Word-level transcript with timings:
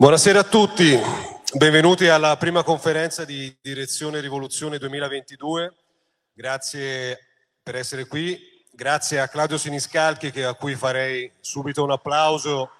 Buonasera 0.00 0.38
a 0.38 0.44
tutti, 0.44 0.98
benvenuti 1.52 2.08
alla 2.08 2.34
prima 2.38 2.62
conferenza 2.62 3.26
di 3.26 3.54
Direzione 3.60 4.20
Rivoluzione 4.20 4.78
2022. 4.78 5.74
Grazie 6.32 7.18
per 7.62 7.76
essere 7.76 8.06
qui, 8.06 8.64
grazie 8.72 9.20
a 9.20 9.28
Claudio 9.28 9.58
Siniscalchi 9.58 10.40
a 10.40 10.54
cui 10.54 10.74
farei 10.74 11.30
subito 11.40 11.82
un 11.82 11.90
applauso. 11.90 12.70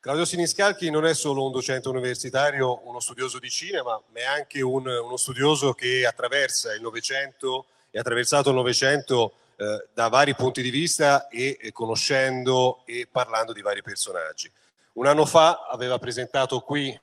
Claudio 0.00 0.24
Siniscalchi 0.24 0.90
non 0.90 1.06
è 1.06 1.14
solo 1.14 1.46
un 1.46 1.52
docente 1.52 1.88
universitario, 1.88 2.80
uno 2.88 2.98
studioso 2.98 3.38
di 3.38 3.50
cinema, 3.50 4.02
ma 4.12 4.18
è 4.18 4.24
anche 4.24 4.62
un, 4.62 4.84
uno 4.84 5.16
studioso 5.16 5.74
che 5.74 6.04
attraversa 6.04 6.74
il 6.74 6.80
Novecento 6.80 7.66
e 7.90 7.98
attraversato 7.98 8.50
il 8.50 8.56
Novecento 8.56 9.34
eh, 9.56 9.88
da 9.92 10.08
vari 10.08 10.34
punti 10.34 10.62
di 10.62 10.70
vista 10.70 11.28
e, 11.28 11.58
e 11.60 11.72
conoscendo 11.72 12.82
e 12.84 13.08
parlando 13.10 13.52
di 13.52 13.60
vari 13.60 13.82
personaggi. 13.82 14.50
Un 14.94 15.06
anno 15.06 15.26
fa 15.26 15.66
aveva 15.70 15.98
presentato 15.98 16.60
qui 16.60 16.88
eh, 16.88 17.00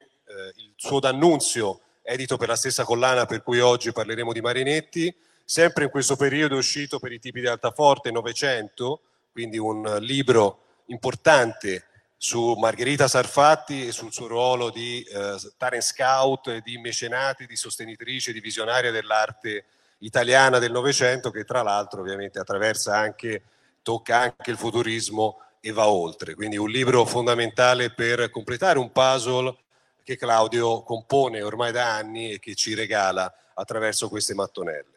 il 0.56 0.74
suo 0.76 1.00
D'Annunzio, 1.00 1.82
edito 2.02 2.38
per 2.38 2.48
la 2.48 2.56
stessa 2.56 2.84
collana 2.84 3.26
per 3.26 3.42
cui 3.42 3.60
oggi 3.60 3.92
parleremo 3.92 4.32
di 4.32 4.42
Marinetti, 4.42 5.14
sempre 5.44 5.86
in 5.86 5.90
questo 5.90 6.16
periodo 6.16 6.56
è 6.56 6.58
uscito 6.58 7.00
per 7.00 7.12
i 7.12 7.20
tipi 7.20 7.40
di 7.40 7.48
Altaforte 7.48 8.12
Novecento, 8.12 9.02
quindi 9.32 9.58
un 9.58 9.98
libro 10.00 10.64
importante 10.88 11.86
su 12.18 12.54
Margherita 12.54 13.08
Sarfatti 13.08 13.88
e 13.88 13.92
sul 13.92 14.14
suo 14.14 14.28
ruolo 14.28 14.70
di 14.70 15.04
eh, 15.04 15.36
talent 15.58 15.84
scout, 15.84 16.64
di 16.64 16.78
mecenati, 16.78 17.46
di 17.46 17.56
sostenitrice, 17.56 18.32
di 18.32 18.40
visionaria 18.40 18.92
dell'arte 18.92 19.66
italiana 20.00 20.60
del 20.60 20.72
Novecento 20.72 21.32
che 21.32 21.44
tra 21.44 21.62
l'altro 21.62 22.02
ovviamente 22.02 22.40
attraversa 22.40 22.98
anche, 22.98 23.44
tocca 23.82 24.20
anche 24.20 24.52
il 24.52 24.58
futurismo 24.58 25.40
e 25.60 25.72
va 25.72 25.88
oltre. 25.88 26.36
Quindi 26.36 26.58
un 26.58 26.70
libro 26.70 27.06
fondamentale 27.06 27.92
per 27.92 28.30
completare 28.30 28.78
un 28.78 28.92
puzzle 28.92 29.56
che 30.04 30.18
Claudio 30.18 30.84
compone 30.84 31.42
ormai 31.42 31.72
da 31.72 31.96
anni 31.96 32.34
e 32.34 32.40
che 32.40 32.54
ci 32.54 32.76
regala 32.76 33.34
attraverso 33.56 34.08
queste 34.08 34.36
mattonelle. 34.36 34.94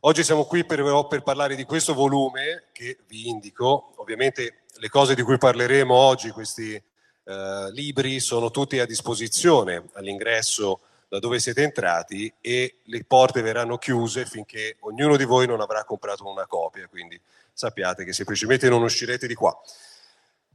Oggi 0.00 0.24
siamo 0.24 0.44
qui 0.44 0.64
per, 0.64 1.06
per 1.08 1.22
parlare 1.22 1.54
di 1.56 1.64
questo 1.64 1.92
volume 1.92 2.64
che 2.72 2.98
vi 3.06 3.28
indico, 3.28 3.92
ovviamente 3.96 4.62
le 4.76 4.88
cose 4.88 5.14
di 5.14 5.22
cui 5.22 5.36
parleremo 5.36 5.92
oggi, 5.92 6.30
questi 6.30 6.74
eh, 6.74 7.70
libri, 7.72 8.20
sono 8.20 8.50
tutti 8.50 8.78
a 8.78 8.86
disposizione 8.86 9.84
all'ingresso 9.94 10.80
da 11.08 11.18
dove 11.18 11.38
siete 11.38 11.62
entrati 11.62 12.32
e 12.40 12.80
le 12.84 13.04
porte 13.04 13.42
verranno 13.42 13.78
chiuse 13.78 14.26
finché 14.26 14.76
ognuno 14.80 15.16
di 15.16 15.24
voi 15.24 15.46
non 15.46 15.60
avrà 15.60 15.84
comprato 15.84 16.28
una 16.28 16.46
copia, 16.46 16.88
quindi 16.88 17.20
sappiate 17.52 18.04
che 18.04 18.12
semplicemente 18.12 18.68
non 18.68 18.82
uscirete 18.82 19.26
di 19.26 19.34
qua. 19.34 19.56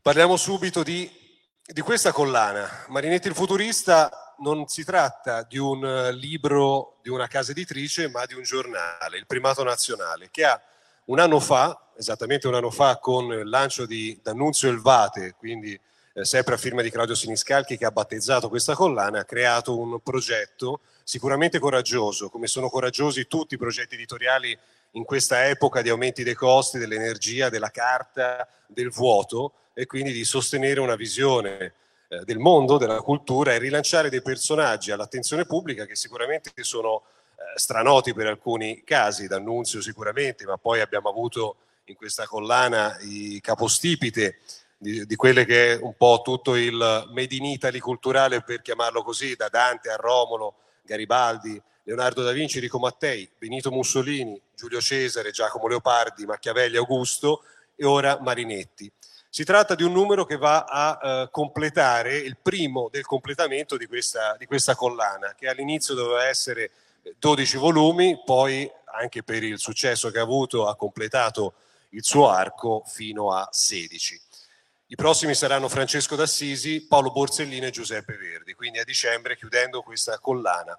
Parliamo 0.02 0.36
subito 0.36 0.84
di, 0.84 1.10
di 1.64 1.82
questa 1.82 2.12
collana. 2.12 2.86
Marinetti 2.90 3.28
il 3.28 3.36
futurista 3.36 4.36
non 4.40 4.68
si 4.68 4.84
tratta 4.84 5.44
di 5.44 5.58
un 5.58 6.10
libro 6.14 6.98
di 7.02 7.10
una 7.10 7.28
casa 7.28 7.52
editrice, 7.52 8.10
ma 8.10 8.26
di 8.26 8.34
un 8.34 8.44
giornale, 8.44 9.18
il 9.18 9.28
Primato 9.28 9.64
Nazionale, 9.64 10.30
che 10.32 10.44
ha 10.44 10.62
un 11.06 11.20
anno 11.20 11.40
fa, 11.40 11.92
esattamente 11.98 12.48
un 12.48 12.56
anno 12.56 12.72
fa, 12.72 12.98
con 12.98 13.32
il 13.32 13.48
lancio 13.48 13.86
di 13.86 14.20
D'Annunzio 14.22 14.70
Elvate, 14.70 15.36
quindi 15.38 15.80
eh, 16.14 16.26
sempre 16.26 16.56
a 16.56 16.58
firma 16.58 16.82
di 16.82 16.90
Claudio 16.90 17.16
Siniscalchi 17.16 17.78
che 17.78 17.86
ha 17.86 17.92
battezzato 17.92 18.50
questa 18.50 18.76
collana, 18.76 19.20
ha 19.20 19.26
creato 19.26 19.78
un 19.78 20.00
progetto 20.02 20.82
sicuramente 21.04 21.60
coraggioso, 21.60 22.30
come 22.30 22.48
sono 22.48 22.70
coraggiosi 22.70 23.28
tutti 23.28 23.56
i 23.56 23.58
progetti 23.58 23.96
editoriali 23.96 24.58
in 24.92 25.04
questa 25.04 25.48
epoca 25.48 25.82
di 25.82 25.90
aumenti 25.90 26.24
dei 26.24 26.34
costi, 26.34 26.78
dell'energia, 26.78 27.50
della 27.50 27.70
carta, 27.70 28.48
del 28.68 28.90
vuoto 28.90 29.54
e 29.74 29.86
quindi 29.86 30.12
di 30.12 30.26
sostenere 30.26 30.80
una 30.80 30.96
visione 30.96 31.74
eh, 32.08 32.24
del 32.26 32.40
mondo, 32.40 32.78
della 32.78 33.02
cultura 33.02 33.54
e 33.54 33.58
rilanciare 33.58 34.10
dei 34.10 34.22
personaggi 34.22 34.92
all'attenzione 34.92 35.46
pubblica 35.46 35.86
che 35.86 35.96
sicuramente 35.96 36.52
sono 36.62 37.04
eh, 37.36 37.58
stranoti 37.58 38.14
per 38.14 38.28
alcuni 38.28 38.84
casi, 38.84 39.28
D'Annunzio 39.28 39.82
sicuramente, 39.82 40.46
ma 40.46 40.58
poi 40.58 40.82
abbiamo 40.82 41.10
avuto 41.10 41.56
in 41.86 41.96
questa 41.96 42.26
collana 42.26 42.98
i 43.02 43.40
capostipite 43.42 44.40
di, 44.82 45.06
di, 45.06 45.16
quelle 45.16 45.46
che 45.46 45.74
è 45.74 45.80
un 45.80 45.94
po' 45.96 46.22
tutto 46.24 46.56
il 46.56 46.74
made 47.12 47.36
in 47.36 47.46
Italy 47.46 47.78
culturale, 47.78 48.42
per 48.42 48.64
chiamarlo 48.64 49.04
così, 49.04 49.36
da 49.36 49.48
Dante 49.48 49.92
a 49.92 49.96
Romolo, 49.96 50.56
Garibaldi, 50.82 51.62
Leonardo 51.84 52.24
da 52.24 52.32
Vinci, 52.32 52.58
Enrico 52.58 52.80
Mattei, 52.80 53.30
Benito 53.38 53.70
Mussolini, 53.70 54.42
Giulio 54.56 54.82
Cesare, 54.82 55.30
Giacomo 55.30 55.68
Leopardi, 55.68 56.26
Machiavelli, 56.26 56.78
Augusto 56.78 57.44
e 57.76 57.86
ora 57.86 58.18
Marinetti. 58.22 58.92
Si 59.30 59.44
tratta 59.44 59.76
di 59.76 59.84
un 59.84 59.92
numero 59.92 60.26
che 60.26 60.38
va 60.38 60.64
a 60.64 61.00
eh, 61.02 61.30
completare 61.30 62.18
il 62.18 62.38
primo 62.42 62.90
del 62.92 63.06
completamento 63.06 63.78
di 63.78 63.86
questa, 63.86 64.36
di 64.40 64.48
questa 64.48 64.74
collana, 64.74 65.36
che 65.38 65.48
all'inizio 65.48 65.94
doveva 65.94 66.26
essere 66.26 66.72
12 67.20 67.58
volumi, 67.58 68.20
poi 68.26 68.70
anche 68.94 69.22
per 69.22 69.44
il 69.44 69.60
successo 69.60 70.10
che 70.10 70.18
ha 70.18 70.24
avuto 70.24 70.68
ha 70.68 70.76
completato 70.76 71.54
il 71.90 72.04
suo 72.04 72.30
arco 72.30 72.84
fino 72.88 73.32
a 73.32 73.48
16. 73.52 74.20
I 74.92 74.96
prossimi 74.96 75.34
saranno 75.36 75.70
Francesco 75.70 76.18
d'Assisi, 76.18 76.86
Paolo 76.86 77.14
Borsellino 77.14 77.66
e 77.66 77.70
Giuseppe 77.70 78.18
Verdi, 78.18 78.54
quindi 78.56 78.78
a 78.78 78.84
dicembre 78.84 79.38
chiudendo 79.38 79.82
questa 79.84 80.20
collana 80.20 80.78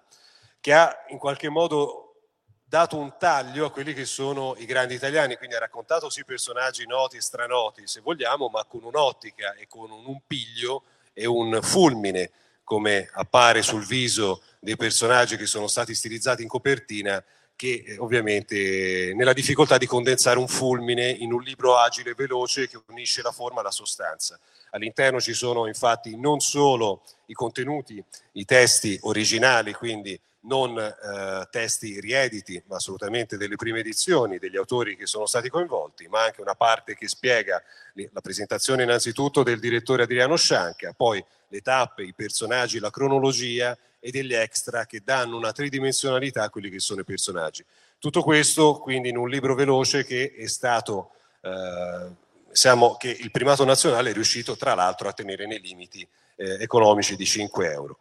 che 0.60 0.74
ha 0.74 0.94
in 1.08 1.16
qualche 1.16 1.48
modo 1.48 2.16
dato 2.62 2.98
un 2.98 3.16
taglio 3.18 3.64
a 3.64 3.70
quelli 3.70 3.94
che 3.94 4.04
sono 4.04 4.54
i 4.58 4.66
grandi 4.66 4.92
italiani, 4.92 5.38
quindi 5.38 5.56
ha 5.56 5.60
raccontato 5.60 6.10
sì 6.10 6.26
personaggi 6.26 6.86
noti 6.86 7.16
e 7.16 7.22
stranoti 7.22 7.86
se 7.86 8.02
vogliamo, 8.02 8.48
ma 8.48 8.66
con 8.66 8.84
un'ottica 8.84 9.54
e 9.54 9.66
con 9.66 9.90
un 9.90 10.20
piglio 10.26 10.84
e 11.14 11.24
un 11.24 11.58
fulmine 11.62 12.32
come 12.64 13.08
appare 13.14 13.62
sul 13.62 13.86
viso 13.86 14.42
dei 14.60 14.76
personaggi 14.76 15.38
che 15.38 15.46
sono 15.46 15.68
stati 15.68 15.94
stilizzati 15.94 16.42
in 16.42 16.48
copertina 16.48 17.24
che 17.56 17.84
eh, 17.86 17.98
ovviamente 17.98 19.12
nella 19.14 19.32
difficoltà 19.32 19.78
di 19.78 19.86
condensare 19.86 20.38
un 20.38 20.48
fulmine 20.48 21.08
in 21.10 21.32
un 21.32 21.42
libro 21.42 21.76
agile 21.76 22.10
e 22.10 22.14
veloce 22.14 22.68
che 22.68 22.80
unisce 22.88 23.22
la 23.22 23.32
forma 23.32 23.60
alla 23.60 23.70
sostanza. 23.70 24.38
All'interno 24.70 25.20
ci 25.20 25.34
sono 25.34 25.66
infatti 25.66 26.16
non 26.18 26.40
solo 26.40 27.02
i 27.26 27.34
contenuti, 27.34 28.02
i 28.32 28.44
testi 28.44 28.98
originali, 29.02 29.72
quindi 29.72 30.18
non 30.42 30.76
eh, 30.78 31.46
testi 31.50 32.00
riediti, 32.00 32.62
ma 32.66 32.76
assolutamente 32.76 33.36
delle 33.36 33.56
prime 33.56 33.80
edizioni, 33.80 34.38
degli 34.38 34.56
autori 34.56 34.96
che 34.96 35.06
sono 35.06 35.26
stati 35.26 35.48
coinvolti, 35.48 36.08
ma 36.08 36.24
anche 36.24 36.40
una 36.40 36.54
parte 36.54 36.96
che 36.96 37.08
spiega 37.08 37.62
la 37.94 38.20
presentazione 38.20 38.82
innanzitutto 38.82 39.42
del 39.42 39.60
direttore 39.60 40.04
Adriano 40.04 40.36
Scianca, 40.36 40.92
poi 40.92 41.24
le 41.48 41.60
tappe, 41.60 42.02
i 42.02 42.14
personaggi, 42.14 42.78
la 42.78 42.90
cronologia 42.90 43.76
e 44.00 44.10
degli 44.10 44.34
extra 44.34 44.84
che 44.84 45.02
danno 45.04 45.36
una 45.36 45.52
tridimensionalità 45.52 46.44
a 46.44 46.50
quelli 46.50 46.70
che 46.70 46.80
sono 46.80 47.02
i 47.02 47.04
personaggi. 47.04 47.64
Tutto 47.98 48.22
questo 48.22 48.78
quindi 48.78 49.10
in 49.10 49.16
un 49.16 49.28
libro 49.28 49.54
veloce 49.54 50.04
che 50.04 50.34
è 50.36 50.48
stato, 50.48 51.12
eh, 51.40 52.10
siamo, 52.50 52.96
che 52.96 53.10
il 53.10 53.30
primato 53.30 53.64
nazionale 53.64 54.10
è 54.10 54.12
riuscito 54.12 54.56
tra 54.56 54.74
l'altro 54.74 55.08
a 55.08 55.12
tenere 55.12 55.46
nei 55.46 55.60
limiti 55.60 56.06
eh, 56.34 56.56
economici 56.60 57.14
di 57.14 57.24
5 57.24 57.70
euro. 57.70 57.98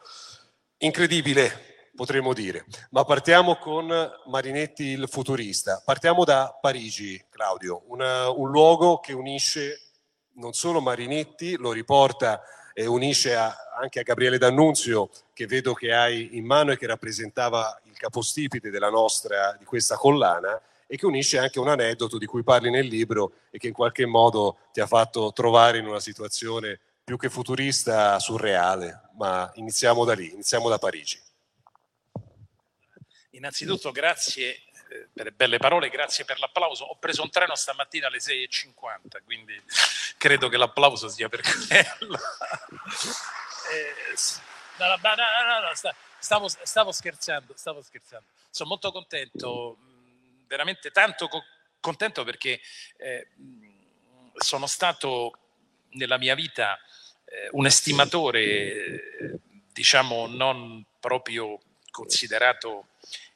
Incredibile, 0.77 1.70
potremmo 1.95 2.33
dire, 2.33 2.65
ma 2.91 3.03
partiamo 3.03 3.57
con 3.57 3.91
Marinetti 4.25 4.83
il 4.85 5.07
futurista. 5.09 5.81
Partiamo 5.83 6.23
da 6.23 6.57
Parigi, 6.59 7.23
Claudio, 7.29 7.83
una, 7.87 8.29
un 8.29 8.49
luogo 8.49 8.99
che 8.99 9.13
unisce 9.13 9.81
non 10.33 10.53
solo 10.53 10.81
Marinetti, 10.81 11.57
lo 11.57 11.71
riporta 11.71 12.41
e 12.73 12.85
unisce 12.85 13.35
a, 13.35 13.55
anche 13.79 13.99
a 13.99 14.03
Gabriele 14.03 14.37
D'Annunzio 14.37 15.09
che 15.33 15.45
vedo 15.45 15.73
che 15.73 15.93
hai 15.93 16.37
in 16.37 16.45
mano 16.45 16.71
e 16.71 16.77
che 16.77 16.87
rappresentava 16.87 17.79
il 17.83 17.97
capostipite 17.97 18.69
della 18.69 18.89
nostra, 18.89 19.55
di 19.57 19.65
questa 19.65 19.95
collana 19.95 20.59
e 20.87 20.97
che 20.97 21.05
unisce 21.05 21.37
anche 21.37 21.59
un 21.59 21.67
aneddoto 21.67 22.17
di 22.17 22.25
cui 22.25 22.43
parli 22.43 22.69
nel 22.69 22.85
libro 22.85 23.33
e 23.49 23.57
che 23.57 23.67
in 23.67 23.73
qualche 23.73 24.05
modo 24.05 24.57
ti 24.71 24.81
ha 24.81 24.87
fatto 24.87 25.31
trovare 25.33 25.77
in 25.77 25.87
una 25.87 25.99
situazione 25.99 26.79
più 27.03 27.17
che 27.17 27.29
futurista, 27.29 28.19
surreale. 28.19 29.09
Ma 29.17 29.49
iniziamo 29.55 30.05
da 30.05 30.13
lì, 30.13 30.31
iniziamo 30.31 30.69
da 30.69 30.77
Parigi. 30.77 31.19
Innanzitutto 33.31 33.91
grazie 33.91 34.63
eh, 34.89 35.07
per 35.13 35.25
le 35.25 35.31
belle 35.31 35.57
parole, 35.57 35.89
grazie 35.89 36.25
per 36.25 36.39
l'applauso. 36.39 36.83
Ho 36.83 36.95
preso 36.97 37.21
un 37.21 37.29
treno 37.29 37.55
stamattina 37.55 38.07
alle 38.07 38.17
6.50, 38.17 39.23
quindi 39.23 39.61
credo 40.17 40.49
che 40.49 40.57
l'applauso 40.57 41.07
sia 41.07 41.29
per 41.29 41.41
quello. 41.67 42.19
eh, 43.71 43.93
no, 44.77 44.87
no, 44.87 45.59
no, 45.61 45.93
stavo, 46.19 46.47
stavo, 46.49 46.91
scherzando, 46.91 47.53
stavo 47.55 47.81
scherzando. 47.81 48.25
Sono 48.49 48.69
molto 48.69 48.91
contento, 48.91 49.77
veramente 50.47 50.91
tanto 50.91 51.29
co- 51.29 51.45
contento 51.79 52.25
perché 52.25 52.59
eh, 52.97 53.29
sono 54.35 54.67
stato 54.67 55.37
nella 55.91 56.17
mia 56.17 56.35
vita 56.35 56.77
eh, 57.23 57.47
un 57.51 57.65
estimatore, 57.65 59.39
diciamo, 59.71 60.27
non 60.27 60.85
proprio 60.99 61.57
considerato 61.91 62.87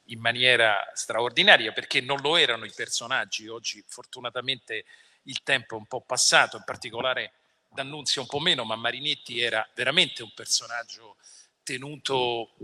in 0.06 0.20
maniera 0.20 0.90
straordinaria 0.94 1.72
perché 1.72 2.00
non 2.00 2.20
lo 2.20 2.36
erano 2.36 2.64
i 2.64 2.72
personaggi. 2.74 3.48
Oggi 3.48 3.84
fortunatamente 3.86 4.84
il 5.24 5.42
tempo 5.42 5.74
è 5.74 5.78
un 5.78 5.86
po' 5.86 6.00
passato, 6.00 6.56
in 6.56 6.64
particolare 6.64 7.32
D'Annunzio 7.68 8.22
un 8.22 8.28
po' 8.28 8.40
meno, 8.40 8.64
ma 8.64 8.76
Marinetti 8.76 9.40
era 9.40 9.66
veramente 9.74 10.22
un 10.22 10.32
personaggio 10.34 11.16
tenuto 11.62 12.54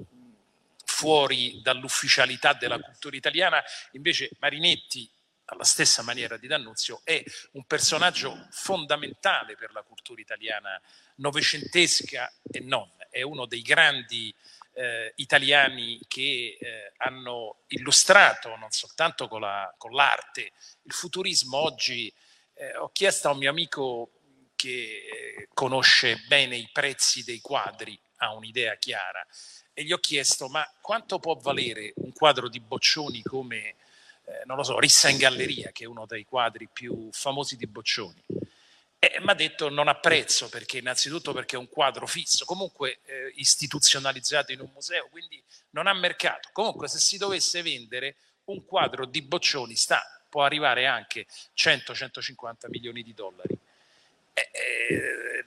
fuori 0.85 1.61
dall'ufficialità 1.61 2.55
della 2.55 2.79
cultura 2.79 3.17
italiana. 3.17 3.63
Invece 3.93 4.31
Marinetti, 4.39 5.11
alla 5.47 5.65
stessa 5.65 6.03
maniera 6.03 6.37
di 6.37 6.47
D'Annunzio, 6.47 7.03
è 7.05 7.23
un 7.53 7.65
personaggio 7.65 8.47
fondamentale 8.51 9.57
per 9.57 9.73
la 9.73 9.83
cultura 9.83 10.21
italiana 10.21 10.81
novecentesca 11.17 12.33
e 12.51 12.61
non. 12.61 12.89
È 13.11 13.23
uno 13.23 13.45
dei 13.47 13.63
grandi 13.63 14.35
eh, 14.75 15.13
italiani 15.17 16.01
che 16.09 16.57
eh, 16.59 16.93
hanno 16.99 17.59
illustrato 17.69 18.57
non 18.57 18.71
soltanto 18.71 19.29
con, 19.29 19.41
la, 19.41 19.73
con 19.77 19.93
l'arte 19.93 20.53
il 20.83 20.93
futurismo. 20.93 21.59
Oggi 21.59 22.13
eh, 22.55 22.77
ho 22.77 22.91
chiesto 22.91 23.29
a 23.29 23.33
un 23.33 23.39
mio 23.39 23.51
amico 23.51 24.11
che 24.55 24.69
eh, 24.69 25.49
conosce 25.53 26.23
bene 26.29 26.57
i 26.57 26.69
prezzi 26.73 27.25
dei 27.25 27.41
quadri, 27.41 27.99
ha 28.19 28.33
un'idea 28.33 28.77
chiara, 28.77 29.27
e 29.75 29.85
gli 29.85 29.93
ho 29.93 29.99
chiesto 29.99 30.49
ma 30.49 30.67
quanto 30.81 31.19
può 31.19 31.35
valere 31.35 31.93
un 31.97 32.13
quadro 32.13 32.49
di 32.49 32.61
Boccioni 32.61 33.23
come, 33.23 33.75
eh, 34.25 34.43
non 34.45 34.57
lo 34.57 34.63
so, 34.63 34.79
Rissa 34.79 35.09
in 35.09 35.17
Galleria, 35.17 35.73
che 35.73 35.85
è 35.85 35.87
uno 35.87 36.07
dei 36.07 36.25
quadri 36.25 36.69
più 36.73 37.09
famosi 37.11 37.57
di 37.57 37.67
Boccioni? 37.67 38.23
Eh, 39.05 39.19
mi 39.19 39.31
ha 39.31 39.35
detto 39.35 39.69
non 39.69 39.89
apprezzo 39.89 40.49
perché 40.49 40.79
innanzitutto 40.79 41.33
perché 41.33 41.57
è 41.57 41.59
un 41.59 41.69
quadro 41.69 42.07
fisso, 42.07 42.45
comunque 42.45 43.01
eh, 43.05 43.33
istituzionalizzato 43.35 44.53
in 44.53 44.61
un 44.61 44.71
museo, 44.73 45.09
quindi 45.11 45.43
non 45.71 45.89
ha 45.89 45.93
mercato. 45.93 46.51
Comunque 46.53 46.87
se 46.87 47.01
si 47.01 47.19
dovesse 47.19 47.63
vendere 47.63 48.15
un 48.45 48.65
quadro 48.65 49.05
di 49.05 49.21
Boccioni 49.23 49.75
sta, 49.75 50.05
può 50.29 50.45
arrivare 50.45 50.87
anche 50.87 51.27
100-150 51.57 52.69
milioni 52.69 53.03
di 53.03 53.13
dollari. 53.13 53.59
Eh, 54.35 55.45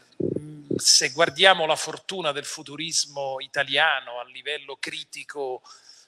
se 0.75 1.11
guardiamo 1.11 1.65
la 1.65 1.77
fortuna 1.77 2.33
del 2.33 2.43
futurismo 2.43 3.39
italiano 3.39 4.19
a 4.19 4.25
livello 4.25 4.75
critico, 4.75 5.61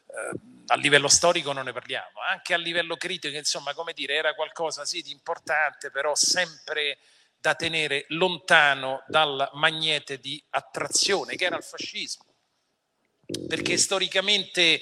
eh, 0.08 0.38
a 0.68 0.76
livello 0.76 1.08
storico 1.08 1.54
non 1.54 1.64
ne 1.64 1.72
parliamo, 1.72 2.20
anche 2.28 2.54
a 2.54 2.58
livello 2.58 2.98
critico, 2.98 3.38
insomma, 3.38 3.74
come 3.74 3.94
dire, 3.94 4.16
era 4.16 4.34
qualcosa 4.34 4.84
sì 4.84 5.02
di 5.02 5.12
importante, 5.12 5.92
però 5.92 6.14
sempre 6.14 6.98
da 7.48 7.56
tenere 7.56 8.04
lontano 8.10 9.06
dal 9.08 9.50
magnete 9.54 10.20
di 10.20 10.44
attrazione 10.50 11.38
che 11.38 11.46
era 11.46 11.56
il 11.56 11.64
fascismo. 11.64 12.26
Perché 13.48 13.78
storicamente 13.78 14.82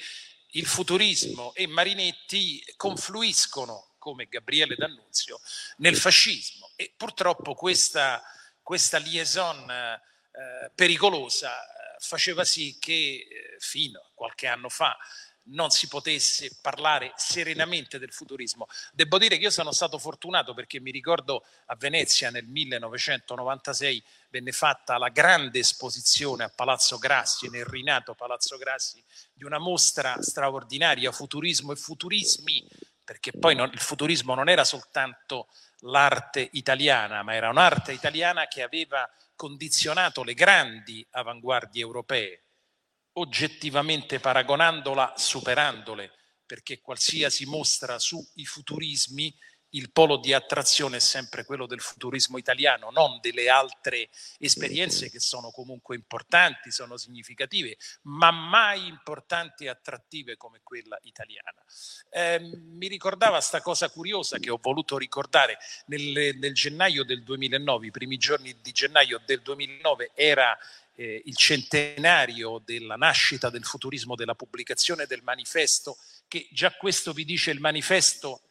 il 0.49 0.65
futurismo 0.65 1.53
e 1.53 1.67
Marinetti 1.67 2.63
confluiscono, 2.75 3.93
come 3.99 4.25
Gabriele 4.25 4.75
D'Annunzio, 4.75 5.39
nel 5.77 5.95
fascismo 5.95 6.71
e 6.75 6.91
purtroppo 6.97 7.53
questa, 7.53 8.23
questa 8.63 8.97
liaison 8.97 9.69
eh, 9.69 10.71
pericolosa 10.73 11.61
eh, 11.61 11.99
faceva 11.99 12.43
sì 12.43 12.77
che 12.79 12.93
eh, 12.93 13.27
fino 13.59 13.99
a 13.99 14.11
qualche 14.15 14.47
anno 14.47 14.69
fa 14.69 14.97
non 15.47 15.69
si 15.69 15.87
potesse 15.87 16.57
parlare 16.61 17.13
serenamente 17.15 17.99
del 17.99 18.11
futurismo. 18.11 18.67
Devo 18.93 19.17
dire 19.17 19.37
che 19.37 19.43
io 19.43 19.49
sono 19.49 19.71
stato 19.71 19.97
fortunato 19.97 20.53
perché 20.53 20.79
mi 20.79 20.91
ricordo 20.91 21.45
a 21.65 21.75
Venezia 21.75 22.31
nel 22.31 22.45
1996 22.45 24.03
venne 24.29 24.51
fatta 24.51 24.97
la 24.97 25.09
grande 25.09 25.59
esposizione 25.59 26.43
a 26.43 26.51
Palazzo 26.53 26.97
Grassi, 26.97 27.49
nel 27.49 27.65
rinato 27.65 28.15
Palazzo 28.15 28.57
Grassi, 28.57 29.03
di 29.33 29.43
una 29.43 29.59
mostra 29.59 30.21
straordinaria, 30.21 31.11
Futurismo 31.11 31.71
e 31.71 31.75
Futurismi, 31.75 32.67
perché 33.03 33.31
poi 33.31 33.55
non, 33.55 33.69
il 33.71 33.79
futurismo 33.79 34.33
non 34.33 34.49
era 34.49 34.63
soltanto 34.63 35.47
l'arte 35.81 36.49
italiana, 36.53 37.21
ma 37.21 37.35
era 37.35 37.49
un'arte 37.49 37.91
italiana 37.91 38.47
che 38.47 38.63
aveva 38.63 39.07
condizionato 39.35 40.23
le 40.23 40.33
grandi 40.33 41.05
avanguardie 41.11 41.81
europee 41.81 42.44
oggettivamente 43.17 44.19
paragonandola, 44.19 45.13
superandole, 45.15 46.11
perché 46.45 46.79
qualsiasi 46.79 47.45
mostra 47.45 47.99
sui 47.99 48.45
futurismi 48.45 49.33
il 49.75 49.91
polo 49.91 50.17
di 50.17 50.33
attrazione 50.33 50.97
è 50.97 50.99
sempre 51.01 51.43
quello 51.43 51.65
del 51.65 51.81
futurismo 51.81 52.37
italiano, 52.37 52.89
non 52.91 53.19
delle 53.19 53.49
altre 53.49 54.09
esperienze 54.39 55.09
che 55.09 55.19
sono 55.19 55.51
comunque 55.51 55.95
importanti, 55.95 56.71
sono 56.71 56.97
significative, 56.97 57.77
ma 58.03 58.31
mai 58.31 58.87
importanti 58.87 59.65
e 59.65 59.69
attrattive 59.69 60.37
come 60.37 60.61
quella 60.63 60.97
italiana. 61.01 61.61
Eh, 62.09 62.39
mi 62.39 62.87
ricordava 62.87 63.33
questa 63.33 63.61
cosa 63.61 63.89
curiosa 63.89 64.39
che 64.39 64.49
ho 64.49 64.59
voluto 64.61 64.97
ricordare 64.97 65.57
nel, 65.87 66.37
nel 66.37 66.53
gennaio 66.53 67.03
del 67.03 67.23
2009, 67.23 67.87
i 67.87 67.91
primi 67.91 68.17
giorni 68.17 68.55
di 68.61 68.71
gennaio 68.71 69.21
del 69.25 69.41
2009 69.41 70.11
era 70.13 70.57
eh, 70.95 71.21
il 71.25 71.35
centenario 71.35 72.61
della 72.63 72.95
nascita 72.95 73.49
del 73.49 73.65
futurismo, 73.65 74.15
della 74.15 74.35
pubblicazione 74.35 75.05
del 75.05 75.21
manifesto, 75.23 75.97
che 76.27 76.47
già 76.51 76.71
questo 76.71 77.13
vi 77.13 77.25
dice 77.25 77.51
il 77.51 77.59
manifesto, 77.59 78.41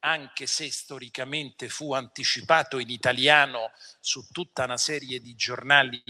anche 0.00 0.46
se 0.46 0.70
storicamente 0.70 1.68
fu 1.68 1.92
anticipato 1.92 2.78
in 2.78 2.88
italiano 2.88 3.72
su 4.00 4.26
tutta 4.30 4.64
una 4.64 4.78
serie 4.78 5.20
di 5.20 5.34
giornali, 5.34 6.02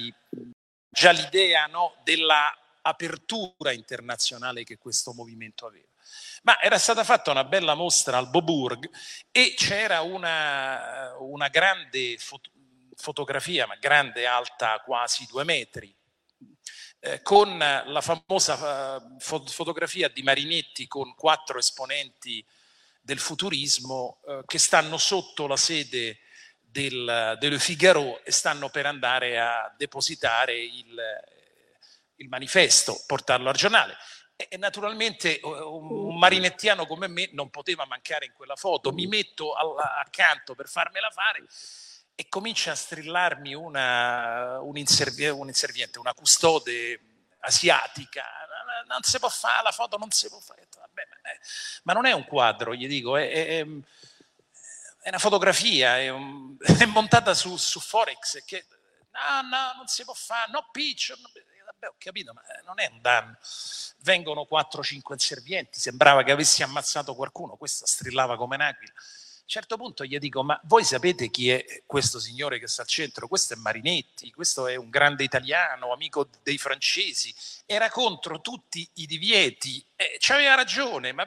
già 0.88 1.10
l'idea 1.10 1.66
no, 1.66 1.96
della 2.04 2.54
apertura 2.82 3.72
internazionale 3.72 4.64
che 4.64 4.78
questo 4.78 5.12
movimento 5.12 5.66
aveva. 5.66 5.88
Ma 6.42 6.60
era 6.60 6.78
stata 6.78 7.04
fatta 7.04 7.30
una 7.30 7.44
bella 7.44 7.74
mostra 7.74 8.16
al 8.16 8.30
Boburg 8.30 8.88
e 9.30 9.54
c'era 9.56 10.00
una, 10.00 11.14
una 11.18 11.48
grande 11.48 12.16
foto, 12.18 12.50
fotografia, 13.00 13.66
ma 13.66 13.76
grande, 13.76 14.26
alta 14.26 14.80
quasi 14.84 15.26
due 15.26 15.44
metri, 15.44 15.94
eh, 17.02 17.22
con 17.22 17.56
la 17.56 18.00
famosa 18.02 18.98
eh, 18.98 19.16
fotografia 19.18 20.08
di 20.08 20.22
Marinetti 20.22 20.86
con 20.86 21.14
quattro 21.14 21.58
esponenti 21.58 22.44
del 23.00 23.18
futurismo 23.18 24.20
eh, 24.26 24.42
che 24.44 24.58
stanno 24.58 24.98
sotto 24.98 25.46
la 25.46 25.56
sede 25.56 26.18
del, 26.60 27.36
del, 27.40 27.58
Figaro 27.58 28.22
e 28.22 28.30
stanno 28.30 28.68
per 28.68 28.84
andare 28.84 29.40
a 29.40 29.74
depositare 29.78 30.58
il, 30.58 30.94
il 32.16 32.28
manifesto, 32.28 33.02
portarlo 33.06 33.48
al 33.48 33.56
giornale. 33.56 33.96
E, 34.36 34.58
naturalmente 34.58 35.40
un, 35.42 35.90
un 35.90 36.18
marinettiano 36.18 36.86
come 36.86 37.08
me 37.08 37.30
non 37.32 37.48
poteva 37.48 37.86
mancare 37.86 38.26
in 38.26 38.32
quella 38.34 38.56
foto. 38.56 38.92
Mi 38.92 39.06
metto 39.06 39.54
al, 39.54 39.74
accanto 39.78 40.54
per 40.54 40.68
farmela 40.68 41.10
fare 41.10 41.46
e 42.20 42.28
comincia 42.28 42.72
a 42.72 42.74
strillarmi 42.74 43.54
una, 43.54 44.60
un, 44.60 44.76
inservi, 44.76 45.26
un 45.28 45.48
inserviente, 45.48 45.98
una 45.98 46.12
custode 46.12 47.00
asiatica. 47.38 48.22
Non 48.86 49.02
si 49.02 49.18
può 49.18 49.30
fare, 49.30 49.62
la 49.62 49.72
foto 49.72 49.96
non 49.96 50.10
si 50.10 50.28
può 50.28 50.38
fare. 50.38 50.68
Vabbè, 50.70 51.02
ma, 51.84 51.94
non 51.94 52.04
è 52.04 52.12
un 52.12 52.26
quadro, 52.26 52.74
gli 52.74 52.86
dico, 52.86 53.16
è, 53.16 53.30
è, 53.30 53.60
è 53.60 55.08
una 55.08 55.18
fotografia, 55.18 55.98
è, 55.98 56.10
un, 56.10 56.58
è 56.60 56.84
montata 56.84 57.32
su, 57.32 57.56
su, 57.56 57.80
Forex. 57.80 58.44
Che, 58.44 58.66
no, 59.12 59.48
no, 59.48 59.72
non 59.76 59.86
si 59.86 60.04
può 60.04 60.12
fare, 60.12 60.50
no 60.50 60.68
pitch. 60.70 61.14
No, 61.18 61.30
vabbè, 61.64 61.86
ho 61.86 61.94
capito, 61.96 62.34
ma 62.34 62.42
eh, 62.42 62.60
non 62.66 62.80
è 62.80 62.90
un 62.92 63.00
danno. 63.00 63.38
Vengono 64.00 64.46
4-5 64.46 65.12
inservienti, 65.12 65.80
sembrava 65.80 66.22
che 66.22 66.32
avessi 66.32 66.62
ammazzato 66.62 67.14
qualcuno, 67.14 67.56
questa 67.56 67.86
strillava 67.86 68.36
come 68.36 68.56
un'aquila 68.56 68.92
certo 69.50 69.76
punto 69.76 70.04
gli 70.04 70.16
dico, 70.18 70.44
ma 70.44 70.58
voi 70.64 70.84
sapete 70.84 71.28
chi 71.28 71.50
è 71.50 71.82
questo 71.84 72.20
signore 72.20 72.60
che 72.60 72.68
sta 72.68 72.82
al 72.82 72.88
centro? 72.88 73.26
Questo 73.26 73.54
è 73.54 73.56
Marinetti, 73.56 74.30
questo 74.30 74.68
è 74.68 74.76
un 74.76 74.88
grande 74.88 75.24
italiano, 75.24 75.92
amico 75.92 76.28
dei 76.44 76.56
francesi, 76.56 77.34
era 77.66 77.90
contro 77.90 78.40
tutti 78.40 78.88
i 78.94 79.06
divieti, 79.06 79.84
e 79.96 80.16
c'aveva 80.20 80.54
ragione, 80.54 81.12
ma, 81.12 81.26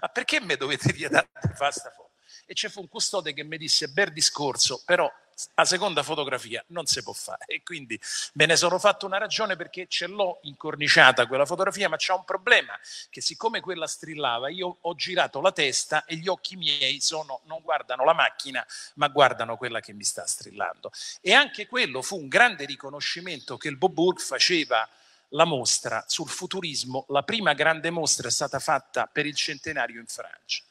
ma 0.00 0.08
perché 0.08 0.40
me 0.40 0.56
dovete 0.56 0.92
vietare 0.94 1.28
di 1.42 1.52
fare 1.54 1.72
sta 1.72 1.90
foto? 1.90 2.03
E 2.46 2.54
c'è 2.54 2.68
fu 2.68 2.80
un 2.80 2.88
custode 2.88 3.32
che 3.32 3.44
mi 3.44 3.56
disse, 3.56 3.88
bel 3.88 4.12
discorso, 4.12 4.82
però 4.84 5.10
a 5.54 5.64
seconda 5.64 6.02
fotografia 6.02 6.62
non 6.68 6.86
si 6.86 7.02
può 7.02 7.12
fare 7.12 7.44
e 7.46 7.62
quindi 7.62 7.98
me 8.34 8.46
ne 8.46 8.56
sono 8.56 8.78
fatto 8.78 9.06
una 9.06 9.18
ragione 9.18 9.56
perché 9.56 9.86
ce 9.88 10.06
l'ho 10.06 10.38
incorniciata 10.42 11.26
quella 11.26 11.46
fotografia 11.46 11.88
ma 11.88 11.96
c'è 11.96 12.12
un 12.12 12.24
problema 12.24 12.78
che 13.10 13.20
siccome 13.20 13.60
quella 13.60 13.86
strillava 13.86 14.48
io 14.48 14.78
ho 14.80 14.94
girato 14.94 15.40
la 15.40 15.52
testa 15.52 16.04
e 16.04 16.16
gli 16.16 16.28
occhi 16.28 16.56
miei 16.56 17.00
sono, 17.00 17.40
non 17.44 17.60
guardano 17.62 18.04
la 18.04 18.12
macchina 18.12 18.64
ma 18.94 19.08
guardano 19.08 19.56
quella 19.56 19.80
che 19.80 19.92
mi 19.92 20.04
sta 20.04 20.26
strillando. 20.26 20.90
E 21.20 21.32
anche 21.32 21.66
quello 21.66 22.02
fu 22.02 22.16
un 22.16 22.28
grande 22.28 22.64
riconoscimento 22.64 23.56
che 23.56 23.68
il 23.68 23.76
Boburg 23.76 24.18
faceva 24.18 24.88
la 25.30 25.44
mostra 25.44 26.04
sul 26.06 26.28
futurismo 26.28 27.06
la 27.08 27.22
prima 27.22 27.54
grande 27.54 27.90
mostra 27.90 28.28
è 28.28 28.30
stata 28.30 28.60
fatta 28.60 29.06
per 29.06 29.26
il 29.26 29.34
centenario 29.34 29.98
in 29.98 30.06
Francia 30.06 30.62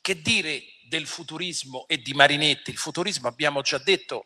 che 0.00 0.20
dire 0.20 0.62
del 0.88 1.06
futurismo 1.06 1.86
e 1.86 1.98
di 1.98 2.14
Marinetti? 2.14 2.70
Il 2.70 2.78
futurismo 2.78 3.28
abbiamo 3.28 3.62
già 3.62 3.78
detto 3.78 4.24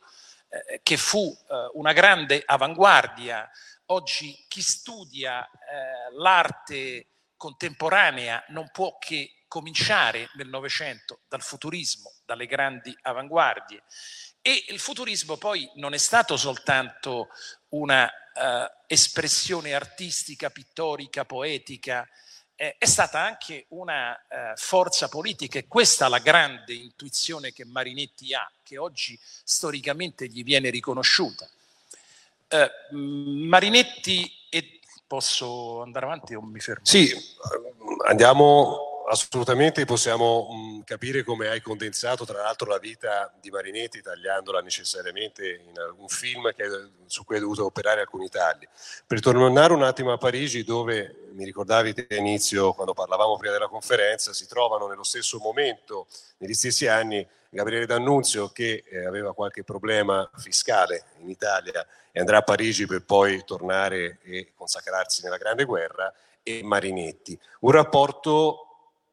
eh, 0.48 0.80
che 0.82 0.96
fu 0.96 1.32
eh, 1.32 1.70
una 1.74 1.92
grande 1.92 2.42
avanguardia. 2.44 3.48
Oggi 3.86 4.44
chi 4.48 4.62
studia 4.62 5.44
eh, 5.44 6.14
l'arte 6.16 7.06
contemporanea 7.36 8.44
non 8.48 8.68
può 8.70 8.98
che 8.98 9.44
cominciare 9.48 10.28
nel 10.34 10.48
Novecento 10.48 11.22
dal 11.26 11.42
futurismo, 11.42 12.12
dalle 12.24 12.46
grandi 12.46 12.96
avanguardie. 13.02 13.82
E 14.42 14.66
il 14.68 14.78
futurismo 14.78 15.36
poi 15.36 15.68
non 15.74 15.92
è 15.92 15.98
stato 15.98 16.36
soltanto 16.36 17.28
una 17.70 18.04
uh, 18.04 18.84
espressione 18.86 19.74
artistica, 19.74 20.50
pittorica, 20.50 21.24
poetica, 21.24 22.08
eh, 22.60 22.76
è 22.76 22.84
stata 22.84 23.18
anche 23.18 23.64
una 23.68 24.12
uh, 24.12 24.54
forza 24.54 25.08
politica 25.08 25.58
e 25.58 25.66
questa 25.66 26.04
è 26.04 26.08
la 26.10 26.18
grande 26.18 26.74
intuizione 26.74 27.54
che 27.54 27.64
Marinetti 27.64 28.34
ha, 28.34 28.50
che 28.62 28.76
oggi 28.76 29.18
storicamente 29.22 30.26
gli 30.26 30.44
viene 30.44 30.68
riconosciuta. 30.68 31.48
Uh, 32.50 32.94
Marinetti, 32.94 34.30
e 34.50 34.80
posso 35.06 35.80
andare 35.80 36.04
avanti 36.04 36.34
o 36.34 36.42
mi 36.42 36.60
fermo? 36.60 36.84
Sì, 36.84 37.10
andiamo 38.06 38.89
assolutamente 39.10 39.84
possiamo 39.84 40.48
mh, 40.50 40.84
capire 40.84 41.24
come 41.24 41.48
hai 41.48 41.60
condensato 41.60 42.24
tra 42.24 42.42
l'altro 42.42 42.70
la 42.70 42.78
vita 42.78 43.32
di 43.40 43.50
Marinetti 43.50 44.00
tagliandola 44.00 44.60
necessariamente 44.60 45.60
in 45.66 45.72
un 45.98 46.08
film 46.08 46.52
che, 46.54 46.64
su 47.06 47.24
cui 47.24 47.34
hai 47.34 47.40
dovuto 47.40 47.64
operare 47.64 48.00
alcuni 48.00 48.28
tagli. 48.28 48.66
Per 49.06 49.20
tornare 49.20 49.72
un 49.72 49.82
attimo 49.82 50.12
a 50.12 50.16
Parigi 50.18 50.62
dove 50.62 51.28
mi 51.32 51.44
ricordavi 51.44 51.92
te 51.92 52.06
all'inizio 52.10 52.72
quando 52.72 52.92
parlavamo 52.92 53.36
prima 53.36 53.52
della 53.52 53.68
conferenza 53.68 54.32
si 54.32 54.46
trovano 54.46 54.86
nello 54.86 55.04
stesso 55.04 55.38
momento, 55.38 56.06
negli 56.38 56.54
stessi 56.54 56.86
anni 56.86 57.26
Gabriele 57.48 57.86
D'Annunzio 57.86 58.50
che 58.50 58.84
eh, 58.88 59.06
aveva 59.06 59.34
qualche 59.34 59.64
problema 59.64 60.28
fiscale 60.36 61.06
in 61.18 61.28
Italia 61.28 61.84
e 62.12 62.20
andrà 62.20 62.38
a 62.38 62.42
Parigi 62.42 62.86
per 62.86 63.02
poi 63.02 63.42
tornare 63.44 64.20
e 64.22 64.52
consacrarsi 64.54 65.24
nella 65.24 65.36
Grande 65.36 65.64
Guerra 65.64 66.12
e 66.44 66.62
Marinetti. 66.62 67.38
Un 67.60 67.72
rapporto 67.72 68.69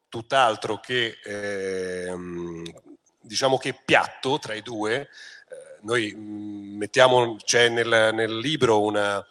tutt'altro 0.08 0.80
che, 0.80 1.18
ehm, 1.24 2.64
diciamo 3.20 3.58
che 3.58 3.74
piatto 3.84 4.38
tra 4.38 4.54
i 4.54 4.62
due. 4.62 5.00
Eh, 5.00 5.08
noi 5.82 6.14
mm, 6.14 6.76
mettiamo, 6.76 7.36
c'è 7.36 7.68
nel, 7.68 8.10
nel 8.12 8.38
libro 8.38 8.82
una, 8.82 9.24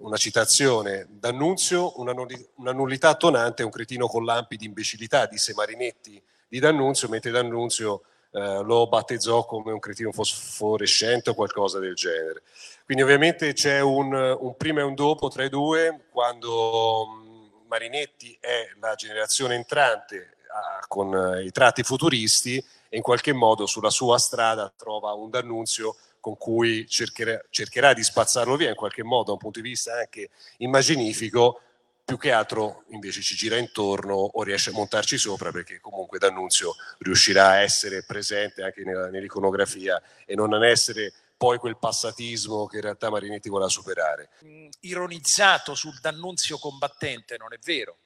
una, 0.00 0.16
citazione, 0.16 1.06
D'Annunzio, 1.10 2.00
una, 2.00 2.72
nullità 2.72 3.14
tonante 3.14 3.62
un 3.62 3.70
cretino 3.70 4.06
con 4.06 4.24
lampi 4.24 4.56
di 4.56 4.66
imbecillità, 4.66 5.26
disse 5.26 5.54
Marinetti 5.54 6.22
di 6.48 6.58
D'Annunzio, 6.58 7.08
mentre 7.08 7.30
D'Annunzio 7.30 8.02
eh, 8.32 8.62
lo 8.62 8.86
battezzò 8.86 9.44
come 9.44 9.72
un 9.72 9.78
cretino 9.78 10.12
fosforescente 10.12 11.30
o 11.30 11.34
qualcosa 11.34 11.78
del 11.78 11.94
genere. 11.94 12.42
Quindi 12.84 13.02
ovviamente 13.02 13.52
c'è 13.52 13.80
un, 13.80 14.12
un 14.12 14.56
prima 14.56 14.80
e 14.80 14.84
un 14.84 14.94
dopo 14.94 15.28
tra 15.28 15.44
i 15.44 15.48
due, 15.48 16.06
quando 16.10 17.31
Marinetti 17.72 18.36
è 18.38 18.68
la 18.80 18.94
generazione 18.94 19.54
entrante 19.54 20.36
a, 20.48 20.84
con 20.86 21.14
eh, 21.14 21.44
i 21.44 21.50
tratti 21.52 21.82
futuristi 21.82 22.62
e 22.90 22.96
in 22.98 23.02
qualche 23.02 23.32
modo 23.32 23.64
sulla 23.64 23.88
sua 23.88 24.18
strada 24.18 24.70
trova 24.76 25.14
un 25.14 25.30
D'Annunzio 25.30 25.96
con 26.20 26.36
cui 26.36 26.86
cercherà, 26.86 27.40
cercherà 27.48 27.94
di 27.94 28.02
spazzarlo 28.02 28.56
via 28.56 28.68
in 28.68 28.74
qualche 28.74 29.02
modo 29.02 29.24
da 29.24 29.32
un 29.32 29.38
punto 29.38 29.60
di 29.60 29.68
vista 29.70 29.96
anche 29.96 30.28
immaginifico, 30.58 31.62
più 32.04 32.18
che 32.18 32.30
altro 32.30 32.84
invece 32.90 33.22
ci 33.22 33.36
gira 33.36 33.56
intorno 33.56 34.16
o 34.16 34.42
riesce 34.42 34.68
a 34.68 34.74
montarci 34.74 35.16
sopra 35.16 35.50
perché 35.50 35.80
comunque 35.80 36.18
D'Annunzio 36.18 36.74
riuscirà 36.98 37.48
a 37.48 37.60
essere 37.62 38.04
presente 38.04 38.62
anche 38.62 38.84
nella, 38.84 39.08
nell'iconografia 39.08 40.00
e 40.26 40.34
non 40.34 40.52
a 40.52 40.66
essere 40.66 41.14
poi 41.42 41.58
quel 41.58 41.76
passatismo 41.76 42.66
che 42.66 42.76
in 42.76 42.82
realtà 42.82 43.10
Marinetti 43.10 43.48
voleva 43.48 43.68
superare. 43.68 44.30
Mm, 44.44 44.68
ironizzato 44.82 45.74
sul 45.74 45.98
D'Annunzio 45.98 46.56
combattente, 46.56 47.36
non 47.36 47.52
è 47.52 47.58
vero. 47.58 47.98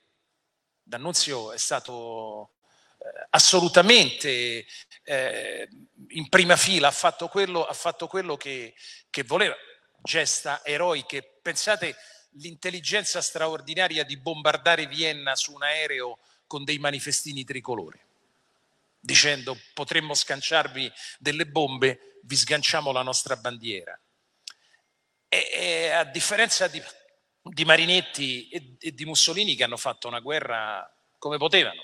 D'Annunzio 0.82 1.52
è 1.52 1.58
stato 1.58 2.52
eh, 2.96 3.26
assolutamente 3.28 4.64
eh, 5.02 5.68
in 6.08 6.30
prima 6.30 6.56
fila, 6.56 6.88
ha 6.88 6.92
fatto 6.92 7.28
quello, 7.28 7.66
ha 7.66 7.74
fatto 7.74 8.06
quello 8.06 8.38
che, 8.38 8.74
che 9.10 9.22
voleva, 9.24 9.54
gesta 10.02 10.64
eroiche. 10.64 11.38
Pensate 11.42 11.94
l'intelligenza 12.38 13.20
straordinaria 13.20 14.02
di 14.02 14.16
bombardare 14.16 14.86
Vienna 14.86 15.36
su 15.36 15.52
un 15.52 15.62
aereo 15.62 16.20
con 16.46 16.64
dei 16.64 16.78
manifestini 16.78 17.44
tricolori 17.44 18.00
dicendo 18.98 19.58
potremmo 19.74 20.14
sganciarvi 20.14 20.90
delle 21.18 21.46
bombe, 21.46 22.20
vi 22.22 22.36
sganciamo 22.36 22.92
la 22.92 23.02
nostra 23.02 23.36
bandiera. 23.36 23.98
E, 25.28 25.48
e 25.52 25.90
a 25.90 26.04
differenza 26.04 26.68
di, 26.68 26.82
di 27.42 27.64
Marinetti 27.64 28.48
e, 28.48 28.76
e, 28.78 28.92
di 28.92 29.04
Mussolini 29.04 29.54
che 29.54 29.64
hanno 29.64 29.76
fatto 29.76 30.08
una 30.08 30.20
guerra 30.20 30.88
come 31.18 31.38
potevano. 31.38 31.82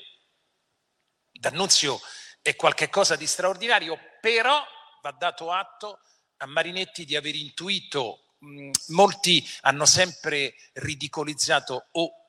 D'Annunzio 1.31 2.01
è 2.41 2.55
qualcosa 2.57 3.17
di 3.17 3.27
straordinario, 3.27 3.99
però 4.21 4.65
va 5.01 5.11
dato 5.13 5.51
atto 5.51 6.01
a 6.39 6.47
Marinetti 6.47 7.05
di 7.05 7.17
aver 7.17 7.35
intuito, 7.35 8.35
mh, 8.39 8.71
molti 8.89 9.49
hanno 9.63 9.87
sempre 9.87 10.55
ridicolizzato 10.75 11.89
o 11.93 12.22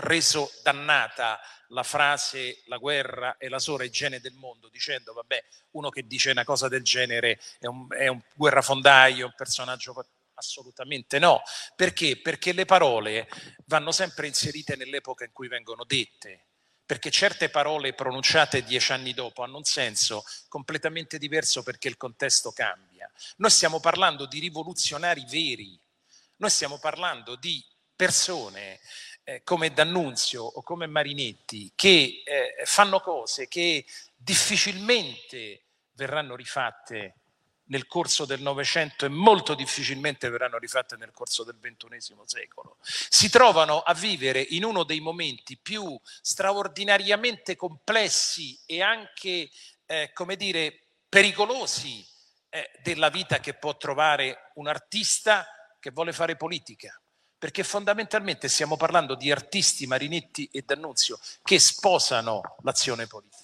reso 0.00 0.50
dannata 0.62 1.40
la 1.68 1.82
frase 1.82 2.62
la 2.66 2.76
guerra 2.76 3.36
è 3.36 3.48
la 3.48 3.58
sola 3.58 3.84
igiene 3.84 4.20
del 4.20 4.34
mondo, 4.34 4.68
dicendo 4.68 5.12
vabbè, 5.12 5.44
uno 5.72 5.88
che 5.90 6.06
dice 6.06 6.30
una 6.30 6.44
cosa 6.44 6.68
del 6.68 6.82
genere 6.82 7.40
è 7.58 7.66
un, 7.66 7.86
è 7.90 8.06
un 8.06 8.20
guerrafondaio, 8.34 9.26
un 9.26 9.34
personaggio 9.36 9.94
assolutamente 10.34 11.18
no. 11.18 11.42
Perché? 11.74 12.16
Perché 12.20 12.52
le 12.52 12.64
parole 12.64 13.28
vanno 13.66 13.92
sempre 13.92 14.26
inserite 14.26 14.76
nell'epoca 14.76 15.24
in 15.24 15.32
cui 15.32 15.48
vengono 15.48 15.84
dette 15.84 16.46
perché 16.86 17.10
certe 17.10 17.48
parole 17.48 17.94
pronunciate 17.94 18.62
dieci 18.62 18.92
anni 18.92 19.14
dopo 19.14 19.42
hanno 19.42 19.56
un 19.56 19.64
senso 19.64 20.22
completamente 20.48 21.16
diverso 21.16 21.62
perché 21.62 21.88
il 21.88 21.96
contesto 21.96 22.52
cambia. 22.52 23.10
Noi 23.36 23.50
stiamo 23.50 23.80
parlando 23.80 24.26
di 24.26 24.38
rivoluzionari 24.38 25.24
veri, 25.26 25.80
noi 26.36 26.50
stiamo 26.50 26.78
parlando 26.78 27.36
di 27.36 27.64
persone 27.96 28.80
eh, 29.24 29.42
come 29.42 29.72
D'Annunzio 29.72 30.42
o 30.44 30.62
come 30.62 30.86
Marinetti 30.86 31.72
che 31.74 32.22
eh, 32.24 32.64
fanno 32.64 33.00
cose 33.00 33.48
che 33.48 33.84
difficilmente 34.14 35.62
verranno 35.92 36.36
rifatte 36.36 37.16
nel 37.68 37.86
corso 37.86 38.26
del 38.26 38.42
Novecento 38.42 39.06
e 39.06 39.08
molto 39.08 39.54
difficilmente 39.54 40.28
verranno 40.28 40.58
rifatte 40.58 40.96
nel 40.96 41.12
corso 41.12 41.44
del 41.44 41.58
XXI 41.58 42.14
secolo. 42.26 42.76
Si 42.82 43.30
trovano 43.30 43.80
a 43.80 43.94
vivere 43.94 44.40
in 44.40 44.64
uno 44.64 44.84
dei 44.84 45.00
momenti 45.00 45.56
più 45.56 45.98
straordinariamente 46.20 47.56
complessi 47.56 48.58
e 48.66 48.82
anche, 48.82 49.48
eh, 49.86 50.10
come 50.12 50.36
dire, 50.36 50.78
pericolosi 51.08 52.06
eh, 52.50 52.70
della 52.82 53.08
vita 53.08 53.40
che 53.40 53.54
può 53.54 53.76
trovare 53.78 54.50
un 54.54 54.68
artista 54.68 55.46
che 55.80 55.90
vuole 55.90 56.12
fare 56.12 56.36
politica 56.36 56.98
perché 57.44 57.62
fondamentalmente 57.62 58.48
stiamo 58.48 58.78
parlando 58.78 59.14
di 59.14 59.30
artisti, 59.30 59.86
Marinetti 59.86 60.48
e 60.50 60.62
D'Annunzio, 60.64 61.18
che 61.42 61.58
sposano 61.58 62.56
l'azione 62.62 63.06
politica. 63.06 63.36